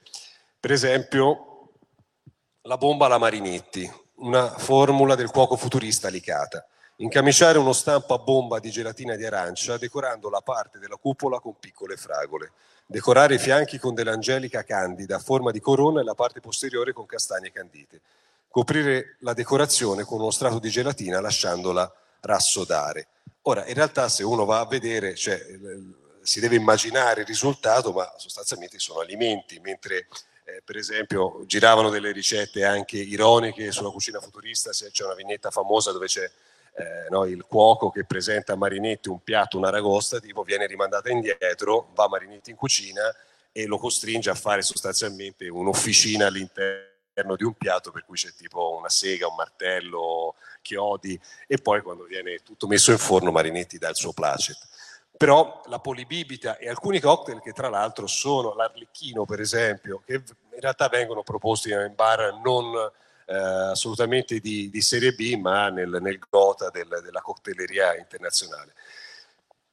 Per 0.59 0.71
esempio, 0.71 1.69
la 2.63 2.77
bomba 2.77 3.05
alla 3.05 3.17
Marinetti, 3.17 3.89
una 4.15 4.49
formula 4.49 5.15
del 5.15 5.31
cuoco 5.31 5.55
futurista 5.55 6.09
Licata. 6.09 6.65
Incamiciare 6.97 7.57
uno 7.57 7.71
stampo 7.71 8.13
a 8.13 8.17
bomba 8.17 8.59
di 8.59 8.69
gelatina 8.69 9.15
di 9.15 9.25
arancia 9.25 9.77
decorando 9.77 10.29
la 10.29 10.41
parte 10.41 10.79
della 10.79 10.97
cupola 10.97 11.39
con 11.39 11.57
piccole 11.57 11.95
fragole. 11.95 12.51
Decorare 12.85 13.35
i 13.35 13.39
fianchi 13.39 13.77
con 13.77 13.93
dell'angelica 13.93 14.63
candida 14.63 15.15
a 15.15 15.19
forma 15.19 15.51
di 15.51 15.61
corona 15.61 16.01
e 16.01 16.03
la 16.03 16.15
parte 16.15 16.41
posteriore 16.41 16.91
con 16.91 17.05
castagne 17.05 17.53
candite. 17.53 18.01
Coprire 18.49 19.15
la 19.19 19.33
decorazione 19.33 20.03
con 20.03 20.19
uno 20.19 20.31
strato 20.31 20.59
di 20.59 20.69
gelatina 20.69 21.21
lasciandola 21.21 21.89
rassodare. 22.21 23.07
Ora, 23.43 23.65
in 23.67 23.73
realtà 23.73 24.09
se 24.09 24.23
uno 24.23 24.45
va 24.45 24.59
a 24.59 24.65
vedere, 24.65 25.15
cioè, 25.15 25.39
si 26.21 26.39
deve 26.39 26.55
immaginare 26.55 27.21
il 27.21 27.27
risultato, 27.27 27.91
ma 27.91 28.13
sostanzialmente 28.17 28.79
sono 28.79 28.99
alimenti, 28.99 29.59
mentre 29.59 30.07
eh, 30.43 30.61
per 30.63 30.77
esempio 30.77 31.43
giravano 31.45 31.89
delle 31.89 32.11
ricette 32.11 32.65
anche 32.65 32.97
ironiche 32.97 33.71
sulla 33.71 33.89
cucina 33.89 34.19
futurista, 34.19 34.73
se 34.73 34.91
c'è 34.91 35.05
una 35.05 35.15
vignetta 35.15 35.49
famosa 35.51 35.91
dove 35.91 36.07
c'è 36.07 36.29
eh, 36.79 37.09
no, 37.09 37.25
il 37.25 37.43
cuoco 37.45 37.89
che 37.89 38.05
presenta 38.05 38.53
a 38.53 38.55
Marinetti 38.55 39.09
un 39.09 39.21
piatto, 39.21 39.57
una 39.57 39.69
ragosta, 39.69 40.19
tipo 40.19 40.43
viene 40.43 40.65
rimandata 40.65 41.09
indietro, 41.09 41.91
va 41.93 42.07
Marinetti 42.07 42.51
in 42.51 42.55
cucina 42.55 43.01
e 43.51 43.65
lo 43.65 43.77
costringe 43.77 44.29
a 44.29 44.35
fare 44.35 44.61
sostanzialmente 44.61 45.47
un'officina 45.49 46.27
all'interno 46.27 47.35
di 47.35 47.43
un 47.43 47.53
piatto 47.53 47.91
per 47.91 48.05
cui 48.05 48.15
c'è 48.15 48.31
tipo 48.33 48.75
una 48.77 48.89
sega, 48.89 49.27
un 49.27 49.35
martello, 49.35 50.35
chiodi 50.61 51.19
e 51.47 51.57
poi 51.57 51.81
quando 51.81 52.03
viene 52.03 52.37
tutto 52.43 52.67
messo 52.67 52.91
in 52.91 52.97
forno 52.97 53.31
Marinetti 53.31 53.77
dà 53.77 53.89
il 53.89 53.95
suo 53.95 54.13
placet. 54.13 54.57
Però 55.17 55.61
la 55.65 55.79
polibibita 55.79 56.57
e 56.57 56.69
alcuni 56.69 56.99
cocktail 56.99 57.41
che 57.41 57.51
tra 57.51 57.67
l'altro 57.67 58.07
sono 58.07 58.53
l'arlecchino 58.53 59.25
per 59.25 59.41
esempio, 59.41 60.01
che 60.05 60.13
in 60.13 60.59
realtà 60.59 60.87
vengono 60.87 61.23
proposti 61.23 61.71
in 61.71 61.93
bar 61.95 62.39
non 62.43 62.73
eh, 63.25 63.35
assolutamente 63.35 64.39
di, 64.39 64.69
di, 64.69 64.81
serie 64.81 65.11
B 65.11 65.35
ma 65.35 65.69
nel, 65.69 65.97
nel 66.01 66.19
gota 66.29 66.69
del, 66.69 67.01
della 67.03 67.21
cocktaileria 67.21 67.97
internazionale. 67.97 68.73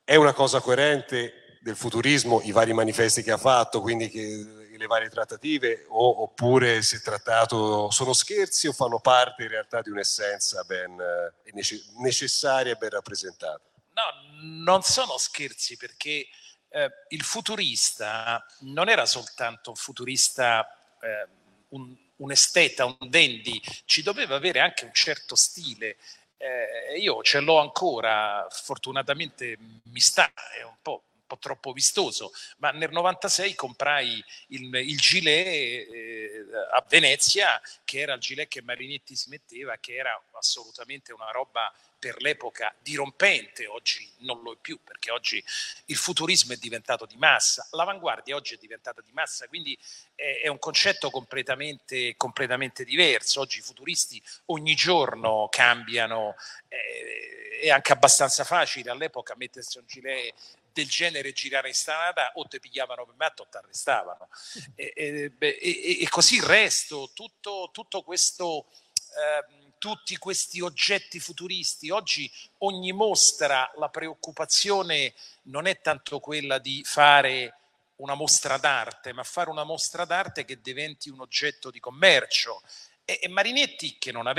è 0.04 0.16
una 0.16 0.32
cosa 0.32 0.60
coerente 0.60 1.58
del 1.60 1.74
futurismo 1.74 2.40
i 2.44 2.52
vari 2.52 2.72
manifesti 2.72 3.22
che 3.22 3.32
ha 3.32 3.38
fatto, 3.38 3.80
quindi 3.80 4.08
che 4.08 4.65
le 4.76 4.86
varie 4.86 5.08
trattative 5.08 5.86
o, 5.88 6.22
oppure 6.22 6.82
si 6.82 6.96
è 6.96 7.00
trattato, 7.00 7.90
sono 7.90 8.12
scherzi 8.12 8.68
o 8.68 8.72
fanno 8.72 9.00
parte 9.00 9.44
in 9.44 9.48
realtà 9.48 9.82
di 9.82 9.90
un'essenza 9.90 10.62
ben 10.64 10.98
eh, 10.98 11.52
necessaria 11.98 12.72
e 12.72 12.76
ben 12.76 12.90
rappresentata? 12.90 13.60
No, 13.94 14.62
non 14.64 14.82
sono 14.82 15.16
scherzi 15.18 15.76
perché 15.76 16.26
eh, 16.68 16.90
il 17.08 17.22
futurista 17.22 18.44
non 18.60 18.88
era 18.88 19.06
soltanto 19.06 19.70
un 19.70 19.76
futurista, 19.76 20.66
eh, 21.00 21.28
un, 21.70 21.96
un, 22.16 22.30
esteta, 22.30 22.84
un 22.84 22.96
dandy, 23.08 23.60
ci 23.84 24.02
doveva 24.02 24.36
avere 24.36 24.60
anche 24.60 24.84
un 24.84 24.92
certo 24.92 25.34
stile. 25.34 25.96
Eh, 26.36 26.98
io 26.98 27.22
ce 27.22 27.40
l'ho 27.40 27.58
ancora, 27.58 28.46
fortunatamente 28.50 29.56
mi 29.84 30.00
sta, 30.00 30.30
è 30.58 30.62
un 30.62 30.76
po' 30.82 31.04
po' 31.26 31.38
troppo 31.38 31.72
vistoso, 31.72 32.32
ma 32.58 32.70
nel 32.70 32.90
96 32.90 33.54
comprai 33.54 34.24
il, 34.48 34.74
il 34.74 34.98
gilet 34.98 35.46
eh, 35.46 36.44
a 36.72 36.84
Venezia, 36.88 37.60
che 37.84 38.00
era 38.00 38.14
il 38.14 38.20
gilet 38.20 38.48
che 38.48 38.62
Marinetti 38.62 39.16
si 39.16 39.28
metteva, 39.28 39.76
che 39.78 39.94
era 39.94 40.20
assolutamente 40.32 41.12
una 41.12 41.30
roba 41.30 41.72
per 41.98 42.20
l'epoca 42.20 42.74
dirompente, 42.80 43.66
oggi 43.66 44.08
non 44.18 44.42
lo 44.42 44.52
è 44.52 44.56
più 44.60 44.78
perché 44.84 45.10
oggi 45.10 45.42
il 45.86 45.96
futurismo 45.96 46.52
è 46.52 46.56
diventato 46.56 47.06
di 47.06 47.16
massa, 47.16 47.66
l'avanguardia 47.70 48.36
oggi 48.36 48.54
è 48.54 48.58
diventata 48.58 49.00
di 49.00 49.10
massa, 49.12 49.48
quindi 49.48 49.76
è, 50.14 50.42
è 50.42 50.48
un 50.48 50.58
concetto 50.58 51.10
completamente, 51.10 52.14
completamente, 52.16 52.84
diverso, 52.84 53.40
oggi 53.40 53.58
i 53.58 53.62
futuristi 53.62 54.22
ogni 54.46 54.74
giorno 54.74 55.48
cambiano, 55.50 56.36
eh, 56.68 57.60
è 57.62 57.70
anche 57.70 57.92
abbastanza 57.92 58.44
facile 58.44 58.90
all'epoca 58.90 59.34
mettersi 59.36 59.78
un 59.78 59.84
gilet 59.86 60.34
del 60.76 60.88
genere 60.88 61.32
girare 61.32 61.68
in 61.68 61.74
strada 61.74 62.32
o 62.34 62.46
ti 62.46 62.60
pigliavano 62.60 63.06
per 63.06 63.14
matto 63.16 63.42
o 63.42 63.48
ti 63.48 63.56
arrestavano. 63.56 64.28
E, 64.74 64.92
e, 64.94 65.32
e, 65.38 66.02
e, 66.02 66.08
così 66.10 66.36
il 66.36 66.42
resto, 66.42 67.10
tutto, 67.14 67.70
tutto 67.72 68.02
questo... 68.02 68.66
Eh, 69.16 69.64
tutti 69.78 70.16
questi 70.16 70.62
oggetti 70.62 71.20
futuristi. 71.20 71.90
Oggi 71.90 72.32
ogni 72.58 72.92
mostra, 72.92 73.70
la 73.76 73.90
preoccupazione 73.90 75.12
non 75.42 75.66
è 75.66 75.80
tanto 75.82 76.18
quella 76.18 76.58
di 76.58 76.82
fare 76.82 77.54
una 77.96 78.14
mostra 78.14 78.56
d'arte, 78.56 79.12
ma 79.12 79.22
fare 79.22 79.50
una 79.50 79.64
mostra 79.64 80.06
d'arte 80.06 80.46
che 80.46 80.62
diventi 80.62 81.10
un 81.10 81.20
oggetto 81.20 81.70
di 81.70 81.78
commercio. 81.78 82.62
E, 83.04 83.28
Marinetti, 83.28 83.98
che 83.98 84.12
non, 84.12 84.32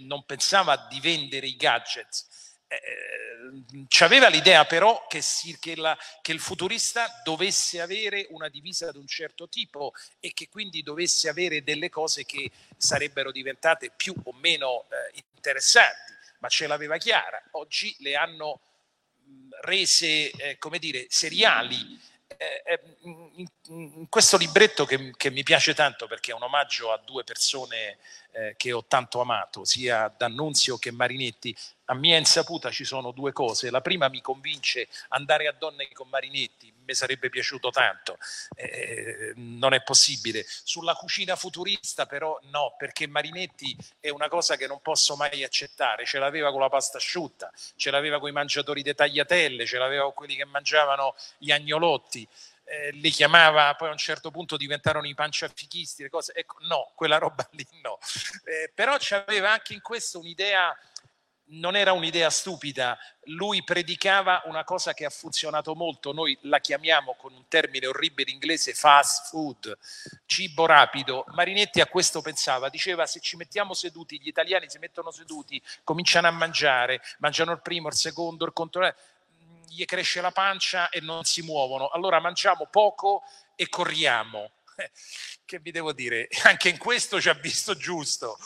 non 0.00 0.24
pensava 0.26 0.86
di 0.88 1.00
vendere 1.00 1.46
i 1.46 1.56
gadget, 1.56 2.26
eh, 2.68 4.04
aveva 4.04 4.28
l'idea 4.28 4.66
però 4.66 5.06
che, 5.06 5.22
si, 5.22 5.58
che, 5.58 5.74
la, 5.74 5.96
che, 6.20 6.32
il 6.32 6.40
futurista 6.40 7.20
dovesse 7.24 7.80
avere 7.80 8.26
una 8.30 8.48
divisa 8.48 8.92
di 8.92 8.98
un 8.98 9.06
certo 9.06 9.48
tipo 9.48 9.92
e 10.20 10.32
che 10.34 10.48
quindi 10.48 10.82
dovesse 10.82 11.28
avere 11.28 11.62
delle 11.62 11.88
cose 11.88 12.24
che 12.24 12.50
sarebbero 12.76 13.32
diventate 13.32 13.90
più 13.96 14.14
o 14.24 14.32
meno 14.34 14.84
eh, 14.90 15.24
interessanti, 15.34 16.12
ma 16.40 16.48
ce 16.48 16.66
l'aveva 16.66 16.98
chiara. 16.98 17.42
Oggi 17.52 17.94
le 18.00 18.16
hanno 18.16 18.60
rese, 19.62 20.30
eh, 20.30 20.58
come 20.58 20.78
dire, 20.78 21.06
seriali. 21.08 21.98
Eh, 22.36 22.62
eh, 22.64 22.80
in, 23.00 23.48
in, 23.68 24.08
questo 24.08 24.36
libretto 24.36 24.84
che, 24.84 25.12
che, 25.16 25.30
mi 25.30 25.42
piace 25.42 25.74
tanto 25.74 26.06
perché 26.06 26.30
è 26.30 26.34
un 26.34 26.42
omaggio 26.42 26.92
a 26.92 26.98
due 26.98 27.24
persone 27.24 27.98
eh, 28.32 28.54
che 28.56 28.70
ho 28.70 28.84
tanto 28.84 29.20
amato, 29.20 29.64
sia 29.64 30.14
D'Annunzio 30.16 30.76
che 30.76 30.92
Marinetti, 30.92 31.56
a 31.90 31.94
mia 31.94 32.18
insaputa 32.18 32.70
ci 32.70 32.84
sono 32.84 33.12
due 33.12 33.32
cose. 33.32 33.70
La 33.70 33.80
prima 33.80 34.08
mi 34.08 34.20
convince 34.20 34.88
andare 35.08 35.46
a 35.46 35.52
donne 35.52 35.88
con 35.92 36.08
Marinetti, 36.08 36.72
mi 36.84 36.94
sarebbe 36.94 37.30
piaciuto 37.30 37.70
tanto, 37.70 38.18
eh, 38.54 39.32
non 39.36 39.72
è 39.72 39.82
possibile. 39.82 40.44
Sulla 40.46 40.94
cucina 40.94 41.36
futurista 41.36 42.06
però 42.06 42.38
no, 42.50 42.74
perché 42.76 43.06
Marinetti 43.06 43.76
è 44.00 44.10
una 44.10 44.28
cosa 44.28 44.56
che 44.56 44.66
non 44.66 44.80
posso 44.82 45.16
mai 45.16 45.44
accettare, 45.44 46.04
ce 46.04 46.18
l'aveva 46.18 46.50
con 46.50 46.60
la 46.60 46.68
pasta 46.68 46.98
asciutta, 46.98 47.50
ce 47.76 47.90
l'aveva 47.90 48.18
con 48.18 48.28
i 48.28 48.32
mangiatori 48.32 48.82
di 48.82 48.94
tagliatelle, 48.94 49.66
ce 49.66 49.78
l'aveva 49.78 50.04
con 50.04 50.14
quelli 50.14 50.36
che 50.36 50.44
mangiavano 50.44 51.14
gli 51.38 51.50
agnolotti. 51.50 52.26
Eh, 52.70 52.90
li 52.92 53.08
chiamava, 53.08 53.74
poi 53.76 53.88
a 53.88 53.92
un 53.92 53.96
certo 53.96 54.30
punto 54.30 54.58
diventarono 54.58 55.06
i 55.06 55.14
panciafichisti, 55.14 56.02
le 56.02 56.10
cose, 56.10 56.34
ecco, 56.34 56.58
no, 56.66 56.92
quella 56.94 57.16
roba 57.16 57.48
lì 57.52 57.66
no. 57.80 57.98
Eh, 58.44 58.70
però 58.74 58.96
c'aveva 58.98 59.52
anche 59.52 59.72
in 59.72 59.80
questo 59.80 60.18
un'idea 60.18 60.76
non 61.50 61.76
era 61.76 61.92
un'idea 61.92 62.30
stupida, 62.30 62.98
lui 63.24 63.62
predicava 63.62 64.42
una 64.46 64.64
cosa 64.64 64.92
che 64.92 65.04
ha 65.04 65.10
funzionato 65.10 65.74
molto, 65.74 66.12
noi 66.12 66.36
la 66.42 66.60
chiamiamo 66.60 67.14
con 67.14 67.32
un 67.32 67.46
termine 67.48 67.86
orribile 67.86 68.30
inglese 68.30 68.74
fast 68.74 69.28
food, 69.28 69.76
cibo 70.26 70.66
rapido. 70.66 71.24
Marinetti 71.28 71.80
a 71.80 71.86
questo 71.86 72.20
pensava, 72.20 72.68
diceva 72.68 73.06
se 73.06 73.20
ci 73.20 73.36
mettiamo 73.36 73.74
seduti, 73.74 74.20
gli 74.20 74.28
italiani 74.28 74.68
si 74.68 74.78
mettono 74.78 75.10
seduti, 75.10 75.62
cominciano 75.84 76.26
a 76.26 76.32
mangiare, 76.32 77.00
mangiano 77.18 77.52
il 77.52 77.60
primo, 77.60 77.88
il 77.88 77.94
secondo, 77.94 78.44
il 78.44 78.52
controllo, 78.52 78.94
gli 79.68 79.84
cresce 79.84 80.20
la 80.20 80.32
pancia 80.32 80.88
e 80.88 81.00
non 81.00 81.24
si 81.24 81.42
muovono, 81.42 81.88
allora 81.88 82.20
mangiamo 82.20 82.66
poco 82.66 83.22
e 83.54 83.68
corriamo. 83.68 84.50
Che 85.48 85.58
vi 85.60 85.70
devo 85.70 85.92
dire, 85.92 86.28
anche 86.44 86.68
in 86.68 86.78
questo 86.78 87.20
ci 87.20 87.28
ha 87.28 87.34
visto 87.34 87.74
giusto 87.74 88.38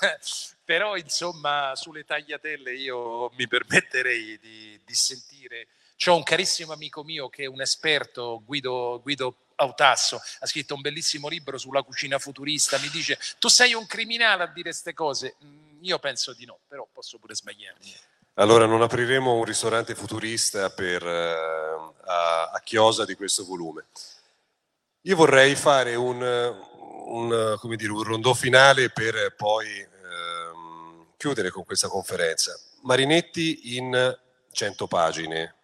però 0.64 0.96
insomma 0.96 1.72
sulle 1.74 2.04
tagliatelle 2.04 2.74
io 2.74 3.30
mi 3.34 3.46
permetterei 3.46 4.38
di, 4.38 4.80
di 4.84 4.94
sentire. 4.94 5.68
C'ho 5.96 6.16
un 6.16 6.22
carissimo 6.22 6.72
amico 6.72 7.04
mio 7.04 7.28
che 7.28 7.44
è 7.44 7.46
un 7.46 7.60
esperto, 7.60 8.42
Guido, 8.44 9.00
Guido 9.02 9.36
Autasso, 9.56 10.20
ha 10.40 10.46
scritto 10.46 10.74
un 10.74 10.80
bellissimo 10.80 11.28
libro 11.28 11.58
sulla 11.58 11.82
cucina 11.82 12.18
futurista, 12.18 12.78
mi 12.78 12.88
dice 12.88 13.18
tu 13.38 13.48
sei 13.48 13.74
un 13.74 13.86
criminale 13.86 14.42
a 14.42 14.46
dire 14.46 14.70
queste 14.70 14.94
cose, 14.94 15.36
mm, 15.44 15.84
io 15.84 15.98
penso 16.00 16.32
di 16.32 16.44
no, 16.44 16.58
però 16.66 16.88
posso 16.92 17.18
pure 17.18 17.36
sbagliarmi. 17.36 17.94
Allora 18.34 18.66
non 18.66 18.82
apriremo 18.82 19.32
un 19.32 19.44
ristorante 19.44 19.94
futurista 19.94 20.70
per, 20.70 21.04
uh, 21.04 21.94
a, 22.04 22.50
a, 22.50 22.60
chiosa 22.64 23.04
di 23.04 23.14
questo 23.14 23.44
volume. 23.44 23.86
Io 25.06 25.16
vorrei 25.16 25.54
fare 25.54 25.96
un, 25.96 26.22
un, 26.22 27.58
dire, 27.76 27.92
un 27.92 28.02
rondò 28.02 28.32
finale 28.32 28.88
per 28.88 29.34
poi 29.36 29.86
chiudere 31.18 31.50
con 31.50 31.62
questa 31.64 31.88
conferenza. 31.88 32.58
Marinetti 32.84 33.76
in 33.76 34.18
100 34.50 34.86
pagine, 34.86 35.56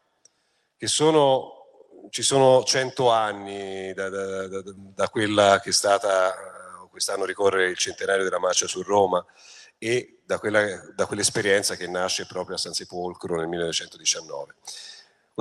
che 0.76 0.87
sono, 0.87 2.09
ci 2.11 2.20
sono 2.20 2.62
100 2.64 3.11
anni 3.11 3.94
da, 3.94 4.11
da, 4.11 4.46
da, 4.46 4.62
da 4.74 5.09
quella 5.09 5.59
che 5.62 5.70
è 5.70 5.72
stata, 5.72 6.35
quest'anno 6.90 7.24
ricorre 7.24 7.70
il 7.70 7.79
centenario 7.79 8.24
della 8.24 8.38
marcia 8.38 8.66
su 8.66 8.83
Roma, 8.83 9.24
e 9.79 10.20
da, 10.22 10.38
quella, 10.38 10.92
da 10.94 11.07
quell'esperienza 11.07 11.76
che 11.76 11.87
nasce 11.87 12.26
proprio 12.26 12.57
a 12.57 12.59
San 12.59 12.74
Sepolcro 12.74 13.37
nel 13.37 13.48
1919. 13.48 14.55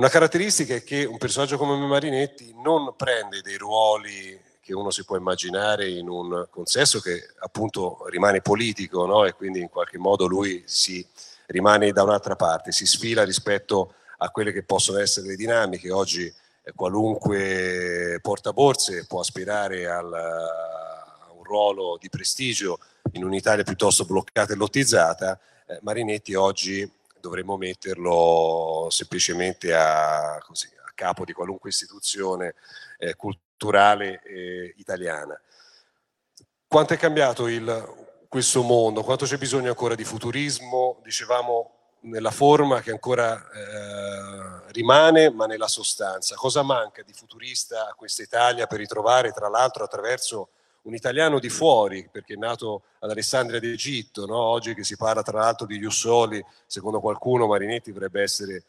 Una 0.00 0.08
caratteristica 0.08 0.76
è 0.76 0.82
che 0.82 1.04
un 1.04 1.18
personaggio 1.18 1.58
come 1.58 1.76
Marinetti 1.76 2.54
non 2.62 2.94
prende 2.96 3.42
dei 3.42 3.58
ruoli 3.58 4.40
che 4.62 4.72
uno 4.72 4.90
si 4.90 5.04
può 5.04 5.18
immaginare 5.18 5.90
in 5.90 6.08
un 6.08 6.46
consesso 6.48 7.00
che 7.00 7.34
appunto 7.40 8.06
rimane 8.08 8.40
politico 8.40 9.04
no? 9.04 9.26
e 9.26 9.34
quindi 9.34 9.60
in 9.60 9.68
qualche 9.68 9.98
modo 9.98 10.26
lui 10.26 10.62
si 10.64 11.06
rimane 11.48 11.92
da 11.92 12.02
un'altra 12.02 12.34
parte, 12.34 12.72
si 12.72 12.86
sfila 12.86 13.24
rispetto 13.24 13.92
a 14.16 14.30
quelle 14.30 14.52
che 14.52 14.62
possono 14.62 14.98
essere 14.98 15.26
le 15.26 15.36
dinamiche. 15.36 15.92
Oggi 15.92 16.24
eh, 16.24 16.72
qualunque 16.74 18.20
portaborse 18.22 19.04
può 19.06 19.20
aspirare 19.20 19.86
al, 19.86 20.14
a 20.14 21.30
un 21.36 21.44
ruolo 21.44 21.98
di 22.00 22.08
prestigio 22.08 22.78
in 23.12 23.24
un'Italia 23.24 23.64
piuttosto 23.64 24.06
bloccata 24.06 24.54
e 24.54 24.56
lottizzata. 24.56 25.38
Eh, 25.66 25.78
Marinetti 25.82 26.32
oggi 26.32 26.90
dovremmo 27.20 27.56
metterlo 27.56 28.88
semplicemente 28.90 29.74
a, 29.74 30.38
così, 30.44 30.66
a 30.66 30.92
capo 30.94 31.24
di 31.24 31.32
qualunque 31.32 31.70
istituzione 31.70 32.54
eh, 32.98 33.14
culturale 33.14 34.22
eh, 34.24 34.74
italiana. 34.76 35.40
Quanto 36.66 36.94
è 36.94 36.96
cambiato 36.96 37.48
il, 37.48 38.24
questo 38.28 38.62
mondo? 38.62 39.02
Quanto 39.02 39.24
c'è 39.24 39.38
bisogno 39.38 39.70
ancora 39.70 39.94
di 39.94 40.04
futurismo? 40.04 41.00
Dicevamo 41.02 41.74
nella 42.02 42.30
forma 42.30 42.80
che 42.80 42.90
ancora 42.90 43.36
eh, 43.50 44.72
rimane, 44.72 45.30
ma 45.30 45.46
nella 45.46 45.68
sostanza. 45.68 46.34
Cosa 46.36 46.62
manca 46.62 47.02
di 47.02 47.12
futurista 47.12 47.88
a 47.88 47.94
questa 47.94 48.22
Italia 48.22 48.66
per 48.66 48.78
ritrovare, 48.78 49.32
tra 49.32 49.48
l'altro, 49.48 49.84
attraverso 49.84 50.50
un 50.82 50.94
italiano 50.94 51.38
di 51.38 51.48
fuori, 51.48 52.08
perché 52.10 52.34
è 52.34 52.36
nato 52.36 52.82
ad 53.00 53.10
Alessandria 53.10 53.60
d'Egitto, 53.60 54.26
no? 54.26 54.36
oggi 54.36 54.74
che 54.74 54.84
si 54.84 54.96
parla 54.96 55.22
tra 55.22 55.40
l'altro 55.40 55.66
di 55.66 55.78
Jussoli, 55.78 56.44
secondo 56.66 57.00
qualcuno 57.00 57.46
Marinetti 57.46 57.92
dovrebbe 57.92 58.22
essere 58.22 58.64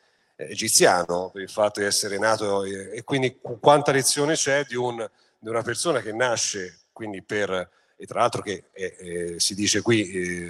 egiziano 0.50 1.30
per 1.32 1.42
il 1.42 1.50
fatto 1.50 1.80
di 1.80 1.86
essere 1.86 2.18
nato 2.18 2.64
e 2.64 3.04
quindi 3.04 3.40
quanta 3.60 3.92
lezione 3.92 4.34
c'è 4.34 4.64
di, 4.66 4.76
un, 4.76 5.08
di 5.38 5.50
una 5.50 5.62
persona 5.62 6.02
che 6.02 6.14
nasce 6.14 6.80
quindi 6.92 7.22
per 7.22 7.70
e 7.96 8.06
tra 8.08 8.22
l'altro 8.22 8.42
che 8.42 8.64
è, 8.72 8.96
è, 8.96 9.40
si 9.40 9.54
dice 9.54 9.82
qui 9.82 10.10
eh, 10.10 10.50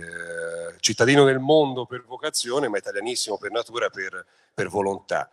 cittadino 0.79 1.25
del 1.25 1.39
mondo 1.39 1.85
per 1.85 2.05
vocazione 2.05 2.69
ma 2.69 2.77
italianissimo 2.77 3.37
per 3.37 3.51
natura 3.51 3.89
per, 3.89 4.25
per 4.53 4.69
volontà 4.69 5.29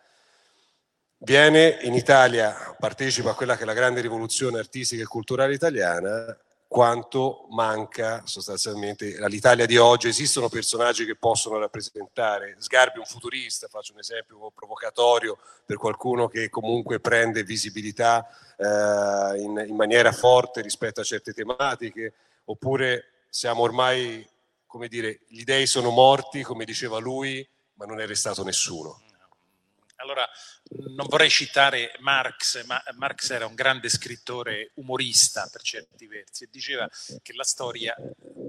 viene 1.19 1.79
in 1.81 1.93
Italia, 1.93 2.75
partecipa 2.77 3.31
a 3.31 3.33
quella 3.35 3.55
che 3.55 3.63
è 3.63 3.65
la 3.65 3.73
grande 3.73 4.01
rivoluzione 4.01 4.59
artistica 4.59 5.03
e 5.03 5.05
culturale 5.05 5.53
italiana, 5.53 6.37
quanto 6.67 7.47
manca 7.49 8.21
sostanzialmente 8.25 9.17
all'Italia 9.17 9.65
di 9.65 9.77
oggi. 9.77 10.07
Esistono 10.07 10.49
personaggi 10.49 11.03
che 11.03 11.15
possono 11.15 11.57
rappresentare, 11.57 12.55
Sgarbi 12.59 12.99
un 12.99 13.05
futurista, 13.05 13.67
faccio 13.67 13.93
un 13.93 13.99
esempio 13.99 14.51
provocatorio 14.53 15.39
per 15.65 15.77
qualcuno 15.77 16.27
che 16.27 16.49
comunque 16.49 16.99
prende 16.99 17.43
visibilità 17.43 18.27
eh, 18.55 19.41
in, 19.41 19.65
in 19.67 19.75
maniera 19.75 20.11
forte 20.11 20.61
rispetto 20.61 21.01
a 21.01 21.03
certe 21.03 21.33
tematiche, 21.33 22.13
oppure 22.45 23.05
siamo 23.29 23.63
ormai, 23.63 24.27
come 24.67 24.87
dire, 24.87 25.21
gli 25.27 25.43
dei 25.43 25.65
sono 25.65 25.89
morti, 25.89 26.43
come 26.43 26.65
diceva 26.65 26.99
lui, 26.99 27.47
ma 27.73 27.85
non 27.85 27.99
è 27.99 28.05
restato 28.05 28.43
nessuno. 28.43 29.01
Allora, 30.01 30.27
non 30.95 31.07
vorrei 31.07 31.29
citare 31.29 31.93
Marx, 31.99 32.63
ma 32.65 32.81
Marx 32.93 33.31
era 33.31 33.45
un 33.45 33.53
grande 33.53 33.89
scrittore 33.89 34.71
umorista 34.75 35.49
per 35.51 35.61
certi 35.61 36.07
versi 36.07 36.45
e 36.45 36.49
diceva 36.49 36.89
che 37.21 37.33
la 37.33 37.43
storia 37.43 37.93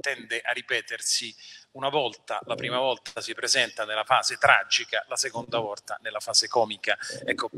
tende 0.01 0.41
a 0.41 0.53
ripetersi 0.53 1.35
una 1.73 1.89
volta, 1.89 2.41
la 2.47 2.55
prima 2.55 2.79
volta 2.79 3.21
si 3.21 3.35
presenta 3.35 3.85
nella 3.85 4.05
fase 4.05 4.37
tragica, 4.37 5.05
la 5.09 5.17
seconda 5.17 5.59
volta 5.59 5.99
nella 6.03 6.21
fase 6.21 6.47
comica. 6.47 6.97
Ecco, 7.25 7.51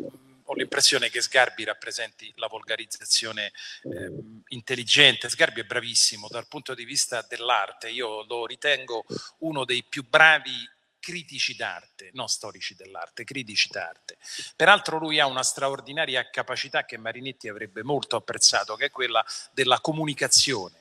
ho 0.45 0.55
l'impressione 0.55 1.11
che 1.11 1.21
Sgarbi 1.21 1.65
rappresenti 1.65 2.33
la 2.37 2.47
volgarizzazione 2.47 3.53
eh, 3.83 4.11
intelligente. 4.49 5.29
Sgarbi 5.29 5.61
è 5.61 5.65
bravissimo 5.65 6.29
dal 6.29 6.49
punto 6.49 6.75
di 6.75 6.85
vista 6.85 7.25
dell'arte, 7.29 7.91
io 7.91 8.25
lo 8.25 8.47
ritengo 8.47 9.05
uno 9.41 9.65
dei 9.65 9.85
più 9.85 10.07
bravi 10.09 10.69
critici 11.03 11.57
d'arte, 11.57 12.11
non 12.13 12.29
storici 12.29 12.77
dell'arte, 12.77 13.25
critici 13.25 13.69
d'arte. 13.69 14.19
Peraltro 14.55 14.99
lui 14.99 15.19
ha 15.19 15.27
una 15.27 15.43
straordinaria 15.43 16.31
capacità 16.31 16.85
che 16.85 16.97
Marinetti 16.97 17.49
avrebbe 17.49 17.83
molto 17.83 18.15
apprezzato, 18.15 18.77
che 18.77 18.87
è 18.87 18.91
quella 18.91 19.25
della 19.51 19.81
comunicazione. 19.81 20.81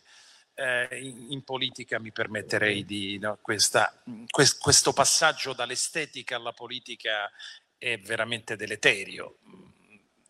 Eh, 0.53 0.87
in, 1.29 1.43
politica 1.43 1.97
mi 1.97 2.11
permetterei 2.11 2.85
di 2.85 3.17
no, 3.17 3.39
questa, 3.41 3.99
quest, 4.29 4.59
questo 4.59 4.93
passaggio 4.93 5.53
dall'estetica 5.53 6.35
alla 6.35 6.51
politica 6.51 7.31
è 7.77 7.97
veramente 7.97 8.57
deleterio 8.57 9.37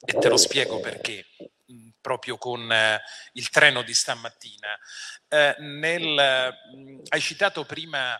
e 0.05 0.13
te 0.13 0.29
lo 0.29 0.37
spiego 0.37 0.79
perché 0.79 1.25
proprio 1.99 2.37
con 2.37 2.71
eh, 2.71 3.01
il 3.33 3.49
treno 3.49 3.81
di 3.81 3.93
stamattina. 3.93 4.77
Eh, 5.27 5.55
nel, 5.59 6.17
hai 7.09 7.21
citato 7.21 7.65
prima 7.65 8.17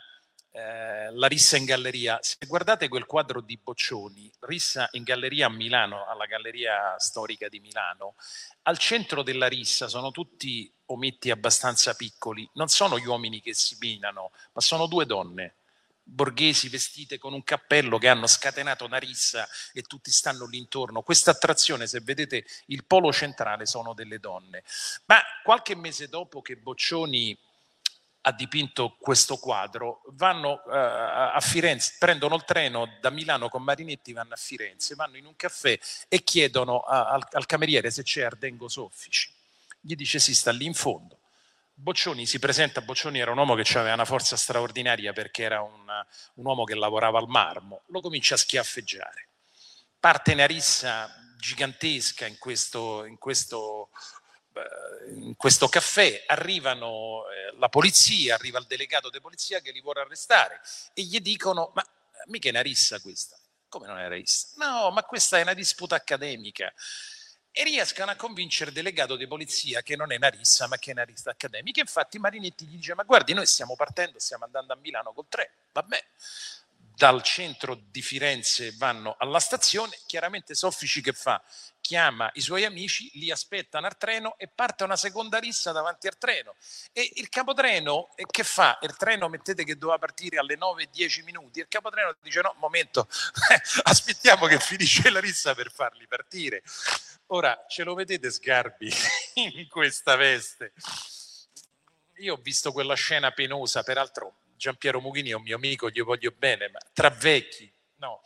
eh, 0.52 1.12
la 1.12 1.28
Rissa 1.28 1.58
in 1.58 1.66
galleria. 1.66 2.20
Se 2.22 2.38
guardate 2.46 2.88
quel 2.88 3.06
quadro 3.06 3.42
di 3.42 3.58
Boccioni, 3.58 4.32
Rissa 4.42 4.90
in 4.92 5.04
galleria 5.04 5.48
a 5.48 5.50
Milano, 5.50 6.06
alla 6.06 6.26
Galleria 6.26 6.96
Storica 6.98 7.48
di 7.48 7.60
Milano, 7.60 8.16
al 8.64 8.78
centro 8.78 9.24
della 9.24 9.48
Rissa 9.48 9.88
sono 9.88 10.12
tutti 10.12 10.72
ometti 10.88 11.32
abbastanza 11.32 11.94
piccoli, 11.94 12.48
non 12.54 12.68
sono 12.68 13.00
gli 13.00 13.06
uomini 13.06 13.42
che 13.42 13.54
si 13.54 13.78
minano, 13.80 14.32
ma 14.52 14.62
sono 14.62 14.88
due 14.88 15.06
donne 15.06 15.56
borghesi 16.04 16.68
vestite 16.68 17.18
con 17.18 17.34
un 17.34 17.44
cappello 17.44 17.98
che 17.98 18.10
hanno 18.10 18.28
scatenato 18.28 18.86
una 18.86 18.98
rissa 18.98 19.48
e 19.72 19.84
tutti 19.84 20.12
stanno 20.12 20.46
lì 20.46 20.58
intorno. 20.58 21.04
Questa 21.04 21.32
attrazione, 21.32 21.88
se 21.88 22.02
vedete 22.02 22.46
il 22.68 22.86
polo 22.86 23.14
centrale, 23.14 23.66
sono 23.66 23.94
delle 23.94 24.20
donne. 24.20 24.64
Ma 25.06 25.22
qualche 25.44 25.76
mese 25.76 26.10
dopo 26.10 26.42
che 26.42 26.58
Boccioni 26.58 27.38
ha 28.22 28.32
dipinto 28.32 28.96
questo 29.00 29.38
quadro, 29.38 30.02
vanno 30.10 30.62
uh, 30.66 30.70
a 30.72 31.40
Firenze, 31.42 31.96
prendono 31.98 32.36
il 32.36 32.44
treno 32.44 32.98
da 33.00 33.10
Milano 33.10 33.50
con 33.50 33.64
Marinetti, 33.64 34.14
vanno 34.14 34.34
a 34.34 34.38
Firenze, 34.38 34.96
vanno 34.96 35.18
in 35.18 35.26
un 35.26 35.36
caffè 35.36 35.78
e 36.08 36.24
chiedono 36.24 36.82
a, 36.82 37.10
al, 37.10 37.28
al, 37.32 37.46
cameriere 37.46 37.90
se 37.90 38.04
c'è 38.04 38.22
Ardengo 38.22 38.68
Soffici. 38.68 39.34
Gli 39.80 39.96
dice 39.96 40.20
sì, 40.20 40.36
sta 40.36 40.52
lì 40.52 40.66
in 40.66 40.76
fondo. 40.76 41.18
Boccioni 41.74 42.28
si 42.28 42.38
presenta, 42.38 42.82
Boccioni 42.82 43.18
era 43.18 43.32
un 43.32 43.38
uomo 43.40 43.56
che 43.56 43.78
aveva 43.78 43.96
una 43.96 44.06
forza 44.06 44.38
straordinaria 44.38 45.14
perché 45.14 45.42
era 45.42 45.62
un, 45.64 45.90
un 46.36 46.46
uomo 46.46 46.64
che 46.64 46.76
lavorava 46.76 47.18
al 47.18 47.28
marmo, 47.28 47.82
lo 47.88 48.02
comincia 48.02 48.36
a 48.36 48.38
schiaffeggiare. 48.38 49.30
Parte 50.00 50.34
una 50.34 50.46
rissa 50.46 51.10
gigantesca 51.38 52.28
in 52.28 52.38
questo, 52.38 53.04
in 53.06 53.18
questo 53.18 53.90
eh, 53.90 54.21
in 55.16 55.36
questo 55.36 55.68
caffè 55.68 56.24
arrivano 56.28 57.24
eh, 57.30 57.58
la 57.58 57.70
polizia, 57.70 58.36
arriva 58.36 58.60
il 58.60 58.66
delegato 58.66 59.10
di 59.10 59.20
polizia 59.20 59.60
che 59.60 59.72
li 59.72 59.82
vuole 59.82 60.02
arrestare 60.02 60.62
e 60.94 61.04
gli 61.04 61.20
dicono 61.20 61.72
ma 61.74 61.86
mica 62.28 62.48
è 62.48 62.52
una 62.52 62.62
rissa 62.62 63.00
questa. 63.00 63.38
Come 63.68 63.88
non 63.88 63.98
è 63.98 64.06
una 64.06 64.16
rissa? 64.16 64.50
No, 64.58 64.92
ma 64.92 65.04
questa 65.04 65.38
è 65.38 65.42
una 65.42 65.54
disputa 65.54 65.96
accademica. 65.96 66.74
E 67.54 67.64
riescono 67.64 68.12
a 68.12 68.16
convincere 68.16 68.70
il 68.70 68.76
delegato 68.76 69.16
di 69.16 69.28
polizia 69.28 69.82
che 69.82 69.96
non 69.96 70.12
è 70.12 70.16
una 70.16 70.30
rissa, 70.30 70.68
ma 70.68 70.78
che 70.78 70.92
è 70.92 70.94
una 70.94 71.04
rissa 71.04 71.32
accademica. 71.32 71.80
Infatti 71.80 72.20
Marinetti 72.20 72.66
gli 72.66 72.76
dice, 72.76 72.94
ma 72.96 73.04
guardi, 73.04 73.34
noi 73.34 73.46
stiamo 73.46 73.76
partendo, 73.76 74.20
stiamo 74.20 74.46
andando 74.46 74.74
a 74.74 74.78
Milano 74.78 75.14
col 75.14 75.28
treno, 75.28 75.52
vabbè 75.72 76.04
dal 77.02 77.24
centro 77.24 77.74
di 77.90 78.02
Firenze 78.04 78.74
vanno 78.78 79.16
alla 79.18 79.40
stazione, 79.40 79.98
chiaramente 80.06 80.54
Soffici 80.54 81.02
che 81.02 81.14
fa? 81.14 81.42
Chiama 81.92 82.32
i 82.36 82.40
suoi 82.40 82.64
amici, 82.64 83.12
li 83.16 83.32
aspettano 83.32 83.86
al 83.86 83.98
treno 83.98 84.38
e 84.38 84.48
parte 84.48 84.86
una 84.86 84.96
seconda 84.96 85.40
rissa 85.40 85.74
davanti 85.74 86.08
al 86.08 86.18
treno. 86.18 86.56
E 86.94 87.12
il 87.16 87.28
capotreno 87.28 88.16
eh, 88.16 88.24
che 88.32 88.46
fa? 88.46 88.80
Il 88.82 88.96
treno 88.96 89.28
mettete 89.28 89.66
che 89.66 89.78
doveva 89.78 90.00
partire 90.00 90.38
alle 90.38 90.58
9-10 90.58 91.22
minuti, 91.26 91.60
il 91.60 91.68
capotreno 91.68 92.16
dice 92.22 92.40
no, 92.40 92.56
momento, 92.60 93.10
aspettiamo 93.84 94.46
che 94.46 94.58
finisce 94.58 95.10
la 95.10 95.20
rissa 95.20 95.54
per 95.54 95.70
farli 95.70 96.08
partire. 96.08 96.64
Ora, 97.26 97.66
ce 97.68 97.84
lo 97.84 97.94
vedete 97.94 98.32
Sgarbi 98.32 98.90
in 99.52 99.68
questa 99.68 100.16
veste? 100.16 100.72
Io 102.20 102.36
ho 102.36 102.40
visto 102.42 102.72
quella 102.72 102.96
scena 102.96 103.32
penosa, 103.32 103.84
peraltro 103.84 104.36
Giampiero 104.56 105.02
Mughini 105.02 105.32
è 105.32 105.34
un 105.34 105.42
mio 105.42 105.58
amico, 105.58 105.90
gli 105.90 106.02
voglio 106.02 106.32
bene, 106.38 106.70
ma 106.70 106.80
tra 106.94 107.10
vecchi, 107.10 107.70
no. 107.96 108.22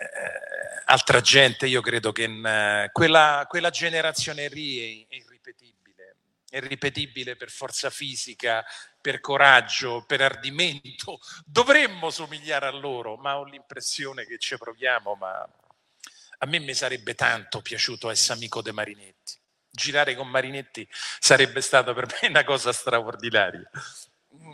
Eh, 0.00 0.82
altra 0.86 1.20
gente, 1.20 1.66
io 1.66 1.82
credo 1.82 2.10
che 2.10 2.22
in, 2.22 2.42
uh, 2.42 2.90
quella, 2.90 3.44
quella, 3.46 3.68
generazione 3.68 4.48
lì 4.48 5.04
è, 5.06 5.12
è 5.12 5.16
irripetibile, 5.18 6.16
è 6.48 6.56
irripetibile 6.56 7.36
per 7.36 7.50
forza 7.50 7.90
fisica, 7.90 8.64
per 8.98 9.20
coraggio, 9.20 10.02
per 10.06 10.22
ardimento. 10.22 11.18
Dovremmo 11.44 12.08
somigliare 12.08 12.66
a 12.66 12.70
loro, 12.70 13.16
ma 13.16 13.38
ho 13.38 13.44
l'impressione 13.44 14.24
che 14.24 14.38
ci 14.38 14.56
proviamo, 14.56 15.16
ma 15.16 15.46
a 16.38 16.46
me 16.46 16.58
mi 16.60 16.72
sarebbe 16.72 17.14
tanto 17.14 17.60
piaciuto 17.60 18.08
essere 18.08 18.38
amico 18.38 18.62
dei 18.62 18.72
Marinetti. 18.72 19.38
Girare 19.70 20.14
con 20.14 20.28
Marinetti 20.28 20.88
sarebbe 21.18 21.60
stato 21.60 21.92
per 21.92 22.06
me 22.06 22.28
una 22.32 22.44
cosa 22.44 22.72
straordinaria 22.72 23.70